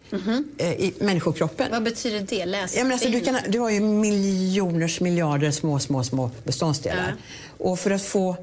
[0.59, 1.71] eh, i människokroppen.
[1.71, 2.47] Vad betyder det?
[2.47, 7.15] Läs Ja, men alltså, du, kan, du har ju miljoners miljarder små, små, små beståndsdelar.
[7.59, 8.37] Och för att få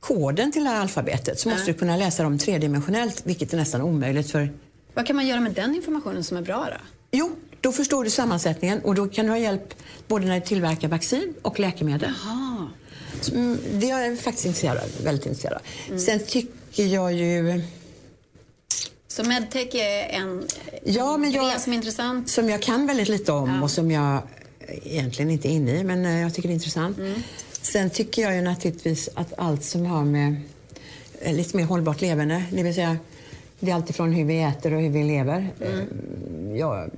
[0.00, 3.82] koden till det här alfabetet så måste du kunna läsa dem tredimensionellt, vilket är nästan
[3.82, 4.52] omöjligt för...
[4.94, 6.76] Vad kan man göra med den informationen som är bra då?
[7.10, 7.30] Jo,
[7.60, 9.74] då förstår du sammansättningen och då kan du ha hjälp
[10.08, 12.12] både när du tillverkar vaccin och läkemedel.
[12.24, 12.68] Jaha.
[13.20, 15.98] Så, mm, Det är jag faktiskt intresserad av, väldigt intresserad av.
[15.98, 17.62] Sen tycker jag ju...
[19.18, 20.46] Så medtech är en
[20.84, 22.28] Ja, men jag- gren som är intressant.
[22.30, 23.62] Som jag kan väldigt lite om Ja.
[23.62, 24.22] och som jag
[24.84, 26.98] egentligen inte är inne i, men eh, jag tycker det är intressant.
[26.98, 27.22] Mm.
[27.62, 30.36] Sen tycker jag ju naturligtvis att allt som har med
[31.20, 32.96] eh, lite mer hållbart levande, det vill säga
[33.60, 35.48] det är alltifrån hur vi äter och hur vi lever.
[35.60, 35.78] Mm.
[36.50, 36.90] Eh, Jag,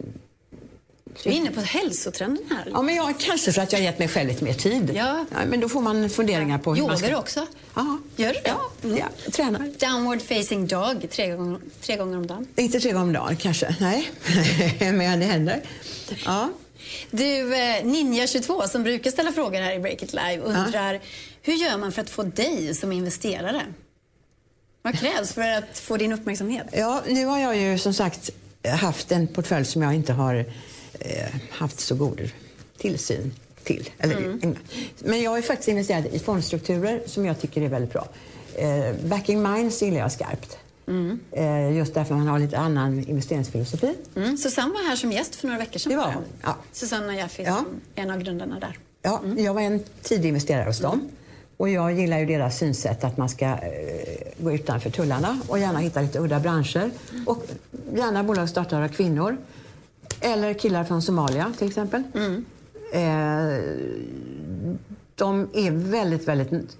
[1.23, 2.69] Du är inne på hälsotrenden här.
[2.73, 4.93] ja, men jag, kanske för att jag har gett mig själv lite mer tid.
[4.95, 5.25] Ja.
[5.47, 7.17] men då får man funderingar på hur Yogar man ska...
[7.19, 7.47] också?
[7.75, 7.99] Ja.
[8.17, 8.41] Gör du det?
[8.45, 8.97] Ja, Mm.
[8.99, 9.73] ja, jag tränar.
[9.79, 12.47] Downward facing dog tre gånger, tre gånger om dagen.
[12.57, 14.11] Inte tre gånger om dagen kanske, nej.
[14.79, 15.63] men det händer.
[16.25, 16.51] Ja.
[17.11, 21.01] Du, eh, Ninja22 som brukar ställa frågor här i Break It Live undrar
[21.43, 23.63] hur gör man för att få dig som investerare?
[24.83, 26.67] Vad krävs för att få din uppmärksamhet?
[26.73, 28.31] Ja, nu har jag ju som sagt
[28.81, 30.45] haft en portfölj som jag inte har
[31.51, 32.31] haft så god
[32.79, 33.33] tillsyn
[33.65, 33.91] till.
[33.99, 34.57] Eller, Mm.
[34.99, 38.09] Men jag ju faktiskt investerat i fondstrukturer som jag tycker är väldigt bra.
[38.55, 40.59] Eh, backing Minds gillar jag skarpt.
[41.33, 43.95] Eh, just därför man har lite annan investeringsfilosofi.
[44.17, 44.37] Mm.
[44.37, 45.91] Susanne var här som gäst för några veckor sedan.
[45.93, 46.57] Det var hon, ja.
[46.73, 47.65] Susanna Jaffe Ja.
[47.95, 48.79] är en av grundarna där.
[49.03, 51.09] Ja, Jag var en tidig investerare hos dem.
[51.57, 53.59] Och jag gillar ju deras synsätt att man ska eh,
[54.39, 56.91] gå utanför tullarna och gärna hitta lite udda branscher.
[57.27, 57.45] Och
[57.97, 59.37] gärna bolag startade av kvinnor.
[60.21, 62.03] Eller killar från Somalia till exempel.
[62.93, 63.01] Eh,
[65.15, 66.77] de är väldigt, väldigt...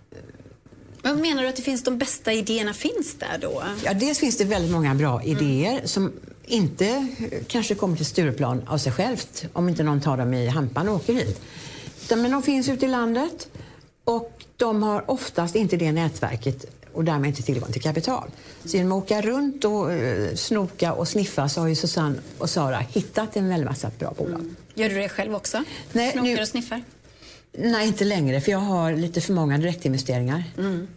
[1.03, 3.63] Vad menar du att det finns de bästa idéerna finns där då?
[3.85, 6.13] Ja, dels finns det väldigt många bra idéer som
[6.45, 7.07] inte
[7.47, 10.95] kanske kommer till Stureplan av sig självt om inte någon tar dem i hampan och
[10.95, 11.41] åker hit.
[12.09, 13.49] Men de finns ute i landet
[14.05, 18.31] och de har oftast inte det nätverket och därmed inte tillgång till kapital.
[18.65, 22.51] Så genom att åka runt och eh, snoka och sniffa så har ju Susanne och
[22.51, 24.55] Sara hittat en väldig massa bra bolag.
[24.75, 25.65] Gör du det själv också?
[25.93, 26.83] Nej, Snokar nu- och sniffar?
[27.59, 30.45] Nej, inte längre, för jag har lite för många direktinvesteringar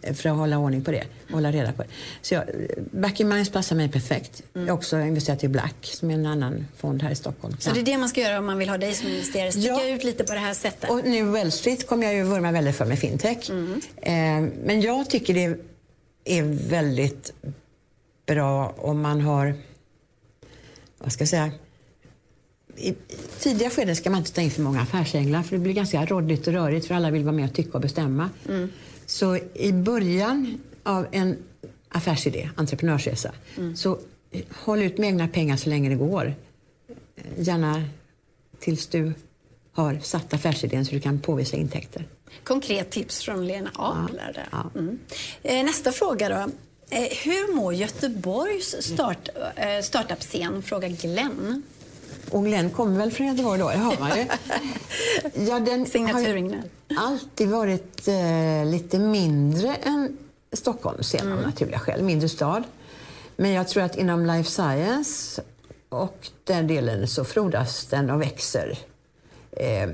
[0.02, 1.88] eh, för att hålla ordning på det hålla reda på det.
[2.22, 2.44] Så jag,
[2.90, 4.42] Back in Minds passar mig perfekt.
[4.52, 7.56] Jag har också investerat i Black, som är en annan fond här i Stockholm.
[7.58, 9.52] Så det är det man ska göra om man vill ha dig som investerare?
[9.52, 9.86] Sticka Ja.
[9.88, 10.90] ut lite på det här sättet?
[10.90, 13.50] Och nu Wall Street kommer jag ju vurma väldigt för med fintech.
[13.96, 14.12] Eh,
[14.64, 15.58] men jag tycker det är
[16.68, 17.32] väldigt
[18.26, 19.54] bra om man har,
[20.98, 21.52] vad ska jag säga,
[22.76, 22.94] i
[23.38, 26.46] tidiga skeden ska man inte ta in för många affärsänglar för det blir ganska råddigt
[26.46, 28.30] och rörigt för alla vill vara med och tycka och bestämma.
[29.06, 31.36] Så i början av en
[31.88, 33.32] affärsidé, entreprenörsresa,
[33.74, 33.98] så
[34.30, 36.34] eh, håll ut med egna pengar så länge det går.
[37.36, 37.84] Gärna
[38.58, 39.12] tills du
[39.72, 42.06] har satt affärsidén så du kan påvisa intäkter.
[42.44, 44.32] Konkret tips från Lena Abler.
[44.34, 44.48] där.
[44.52, 44.70] ja.
[44.74, 44.98] Mm.
[45.42, 46.50] Eh, Nästa fråga då.
[46.96, 50.62] Eh, Hur mår Göteborgs start, eh, startup-scen?
[50.62, 51.62] Frågar Glenn.
[52.30, 54.26] Och Glenn kommer väl från Göteborg då, det har man ju.
[55.48, 55.86] Ja, den
[56.96, 60.18] har alltid varit eh, lite mindre än
[60.52, 62.02] Stockholm, ser man av naturliga skäl.
[62.02, 62.62] Mindre stad.
[63.36, 65.42] Men jag tror att inom life science
[65.88, 68.78] och den delen så frodas den och växer.
[69.52, 69.88] Eh,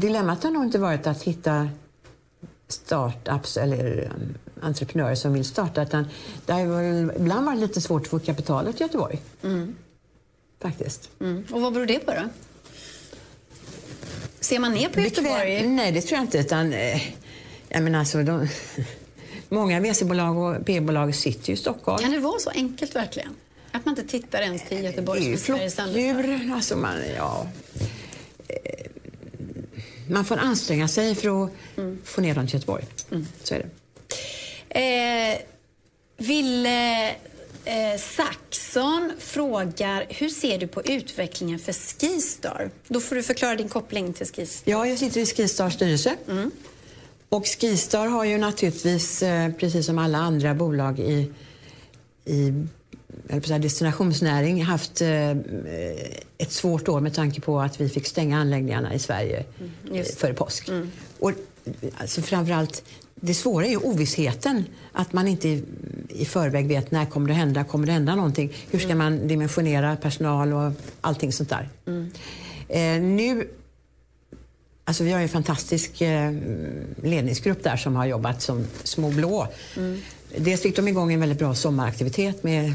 [0.00, 1.68] dilemmat har nog inte varit att hitta
[2.68, 5.82] startups eller um, entreprenörer som vill starta.
[5.82, 6.06] Utan
[6.46, 9.20] det har väl ibland varit lite svårt att få kapitalet i Göteborg.
[10.60, 11.10] Faktiskt.
[11.20, 11.44] Mm.
[11.52, 12.28] Och vad beror det på då?
[14.40, 15.32] Ser man ner på Göteborg?
[15.60, 16.38] Bekväm- Nej, det tror jag inte.
[16.38, 17.02] Utan, eh,
[17.68, 18.48] jag menar, alltså, de,
[19.48, 21.98] många VC-bolag och P-bolag sitter ju i Stockholm.
[22.02, 23.34] Kan det vara så enkelt verkligen?
[23.72, 26.52] Att man inte tittar ens till Göteborg Det är ju flockdjur.
[26.54, 27.46] Alltså man, ja,
[28.48, 28.86] eh,
[30.12, 31.50] man får anstränga sig för att
[32.04, 32.84] få ner dem till Göteborg.
[33.42, 33.68] Så är det.
[34.68, 35.38] Eh,
[36.16, 37.08] Ville
[37.64, 42.70] eh, Saxon frågar hur ser du på utvecklingen för Skistar?
[42.88, 44.72] Då får du förklara din koppling till Skistar.
[44.72, 46.16] Ja, jag sitter i Skistars styrelse.
[47.28, 51.32] Och Skistar har ju naturligtvis, eh, precis som alla andra bolag i,
[52.24, 52.52] i
[53.28, 55.30] eller destinationsnäring, haft eh,
[56.38, 59.44] ett svårt år med tanke på att vi fick stänga anläggningarna i Sverige
[59.92, 60.70] just eh, före påsk.
[61.18, 61.32] Och,
[61.96, 62.82] alltså framförallt,
[63.14, 64.64] det svåra är ju ovissheten.
[64.92, 65.64] Att man inte i,
[66.08, 68.52] i förväg vet när kommer det hända, kommer det hända någonting?
[68.70, 71.68] Hur ska man dimensionera personal och allting sånt där.
[72.68, 73.48] Eh, nu
[74.84, 76.32] Alltså vi har en fantastisk eh,
[77.02, 79.48] ledningsgrupp där som har jobbat som små blå.
[79.76, 80.00] Mm.
[80.36, 82.74] Dels fick de igång en väldigt bra sommaraktivitet med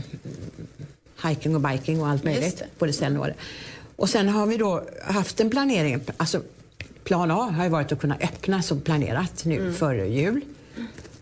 [1.28, 3.36] hiking och biking och allt möjligt på det stället.
[3.95, 6.41] Och sen har vi då haft en planering, alltså
[7.03, 9.74] plan A har ju varit att kunna öppna som planerat nu mm.
[9.74, 10.41] före jul.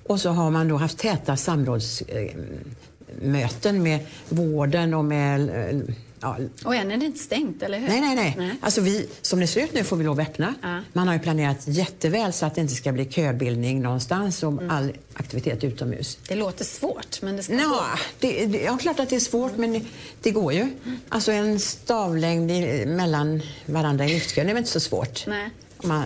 [0.04, 5.76] Och så har man då haft täta samrådsmöten med vården och med eh,
[6.20, 6.38] Ja.
[6.66, 7.88] Och än är det inte stängt, eller hur?
[7.88, 8.36] Nej, nej, nej.
[8.38, 8.52] nej.
[8.62, 10.54] Alltså vi, som det ser ut nu får vi lov att öppna.
[10.62, 10.82] Ja.
[10.94, 14.70] Man har ju planerat jätteväl så att det inte ska bli köbildning någonstans och mm.
[14.70, 16.18] all aktivitet utomhus.
[16.28, 17.82] Det låter svårt, men det ska Nå, gå.
[18.20, 19.82] Det, det, ja, klart att det är svårt, men det,
[20.22, 20.62] det går ju.
[20.62, 21.00] Mm.
[21.10, 25.28] Alltså en stavlängd i, mellan varandra i liftkön är väl inte så svårt.
[25.28, 25.50] Nej.
[25.84, 26.04] Man,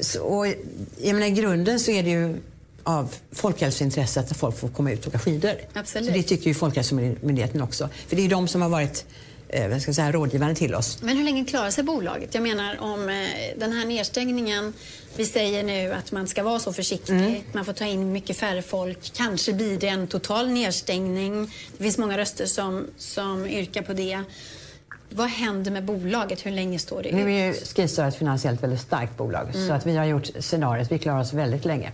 [0.00, 0.46] så, och,
[1.02, 2.36] jag menar, I grunden så är det ju
[2.84, 5.54] av folkhälsointresse att folk får komma ut och åka skidor.
[5.72, 6.06] Absolut.
[6.08, 7.88] Så det tycker ju Folkhälsomyndigheten också.
[8.08, 9.04] För det är de som har varit
[9.48, 11.02] eh, ska säga, rådgivande till oss.
[11.02, 12.34] Men hur länge klarar sig bolaget?
[12.34, 13.16] Jag menar om eh,
[13.58, 14.72] den här nedstängningen,
[15.16, 17.42] vi säger nu att man ska vara så försiktig, mm.
[17.52, 21.54] man får ta in mycket färre folk, kanske blir det en total nedstängning.
[21.76, 24.22] Det finns många röster som, som yrkar på det.
[25.14, 26.46] Vad händer med bolaget?
[26.46, 27.14] Hur länge står det ut?
[27.14, 29.68] Nu är ju Skistar ett finansiellt väldigt starkt bolag mm.
[29.68, 31.92] så att vi har gjort scenariot, vi klarar oss väldigt länge.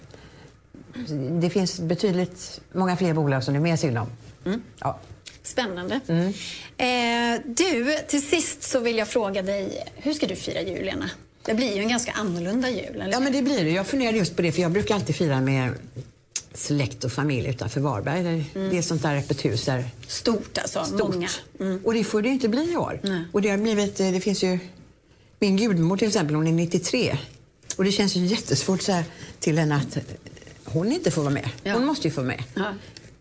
[1.40, 4.08] Det finns betydligt många fler bolag som det är mer synd om.
[4.44, 4.62] Mm.
[4.80, 4.98] Ja.
[5.42, 6.00] Spännande.
[6.08, 6.32] Mm.
[6.76, 11.10] Eh, du, till sist så vill jag fråga dig, hur ska du fira jul, Lena?
[11.44, 13.12] Det blir ju en ganska annorlunda jul, eller?
[13.12, 13.70] Ja, men det blir det.
[13.70, 15.74] Jag funderade just på det, för jag brukar alltid fira med
[16.54, 18.50] släkt och familj utanför Varberg.
[18.54, 18.70] Mm.
[18.70, 19.84] Det är sånt där öppet hus där...
[20.06, 21.14] Stort alltså, Stort.
[21.14, 21.28] många.
[21.60, 21.80] Mm.
[21.84, 23.00] Och det får det inte bli i år.
[23.02, 23.24] Nej.
[23.32, 24.58] Och det har blivit, eh, det finns ju...
[25.40, 27.18] Min gudmor till exempel, hon är 93.
[27.76, 29.04] Och det känns ju jättesvårt så här,
[29.40, 29.98] till henne att
[30.72, 31.50] hon inte får vara med.
[31.62, 31.72] Ja.
[31.72, 32.42] Hon måste ju få vara med.
[32.54, 32.74] Ja.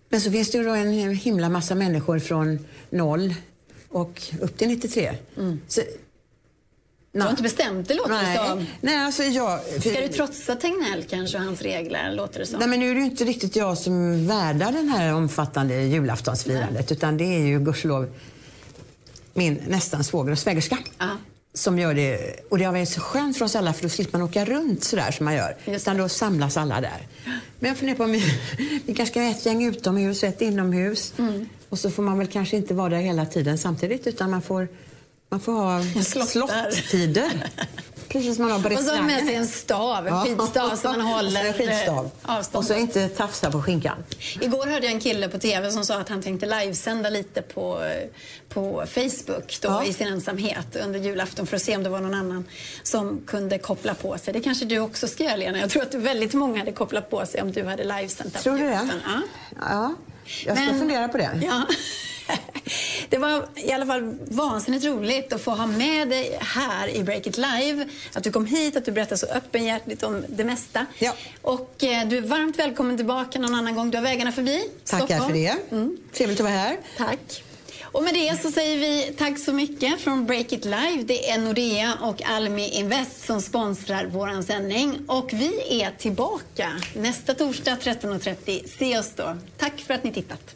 [0.10, 3.34] Men så finns det ju då en himla massa människor från noll
[3.90, 5.18] och upp till 93.
[5.38, 5.62] Mm.
[5.68, 5.82] Så,
[7.12, 8.66] du har inte bestämt det låter nej, det som.
[8.82, 12.12] Nej, alltså jag, för, Ska du trotsa Tegnell kanske och hans regler?
[12.16, 12.60] Låter det som.
[12.60, 16.90] Nej, men nu är det inte riktigt jag som värdar den här omfattande julaftonsfirandet.
[16.90, 16.98] Nej.
[16.98, 18.10] Utan det är ju gudskelov
[19.34, 20.78] min nästan svåger och svägerska.
[21.58, 22.36] Som gör det.
[22.50, 24.84] Och det har varit så skönt för oss alla för då slipper man åka runt
[24.84, 25.56] sådär som man gör.
[25.66, 27.08] Utan då samlas alla där.
[27.60, 28.24] Men jag funderar på om vi,
[28.86, 31.14] vi kanske ska ha ett gäng utomhus och ett inomhus.
[31.18, 31.50] Mm.
[31.70, 34.68] Och så får man väl kanske inte vara där hela tiden samtidigt utan man får,
[35.30, 35.84] man får ha
[36.28, 37.50] slottider.
[38.10, 40.92] Precis som man har på Och så har med sig en stav, en skidstav som
[40.92, 42.12] man håller skidstav.
[42.22, 42.62] avstånd.
[42.62, 44.04] Och så inte tafsa på skinkan.
[44.42, 47.84] Igår hörde jag en kille på TV som sa att han tänkte livesända lite på,
[48.50, 49.84] på Facebook då, ja.
[49.86, 52.46] i sin ensamhet under julafton för att se om det var någon annan
[52.84, 54.34] som kunde koppla på sig.
[54.34, 55.60] Det kanske du också ska göra Lena.
[55.60, 58.44] Jag tror att väldigt många hade kopplat på sig om du hade livesänt.
[58.44, 58.90] Tror du det?
[59.06, 59.22] Ja.
[59.60, 59.96] ja.
[60.46, 61.42] Jag ska Men, fundera på det.
[61.44, 61.64] Ja.
[63.10, 67.28] Det var i alla fall vansinnigt roligt att få ha med dig här i Break
[67.28, 67.88] It Live.
[68.14, 70.86] Att du kom hit, att du berättade så öppenhjärtigt om det mesta.
[71.00, 71.14] Ja.
[71.42, 73.92] Och eh, du är varmt välkommen tillbaka någon annan gång.
[73.92, 75.26] Du har vägarna förbi Tackar Stockholm.
[75.26, 75.56] för det.
[75.72, 75.98] Mm.
[76.14, 76.78] Trevligt att vara här.
[76.98, 77.44] Tack.
[77.92, 81.04] Och med det så säger vi tack så mycket från Break It Live.
[81.06, 85.00] Det är Nordea och Almi Invest som sponsrar vår sändning.
[85.08, 88.78] Och vi är tillbaka nästa torsdag 13.30.
[88.78, 89.38] Se oss då.
[89.58, 90.56] Tack för att ni tittat.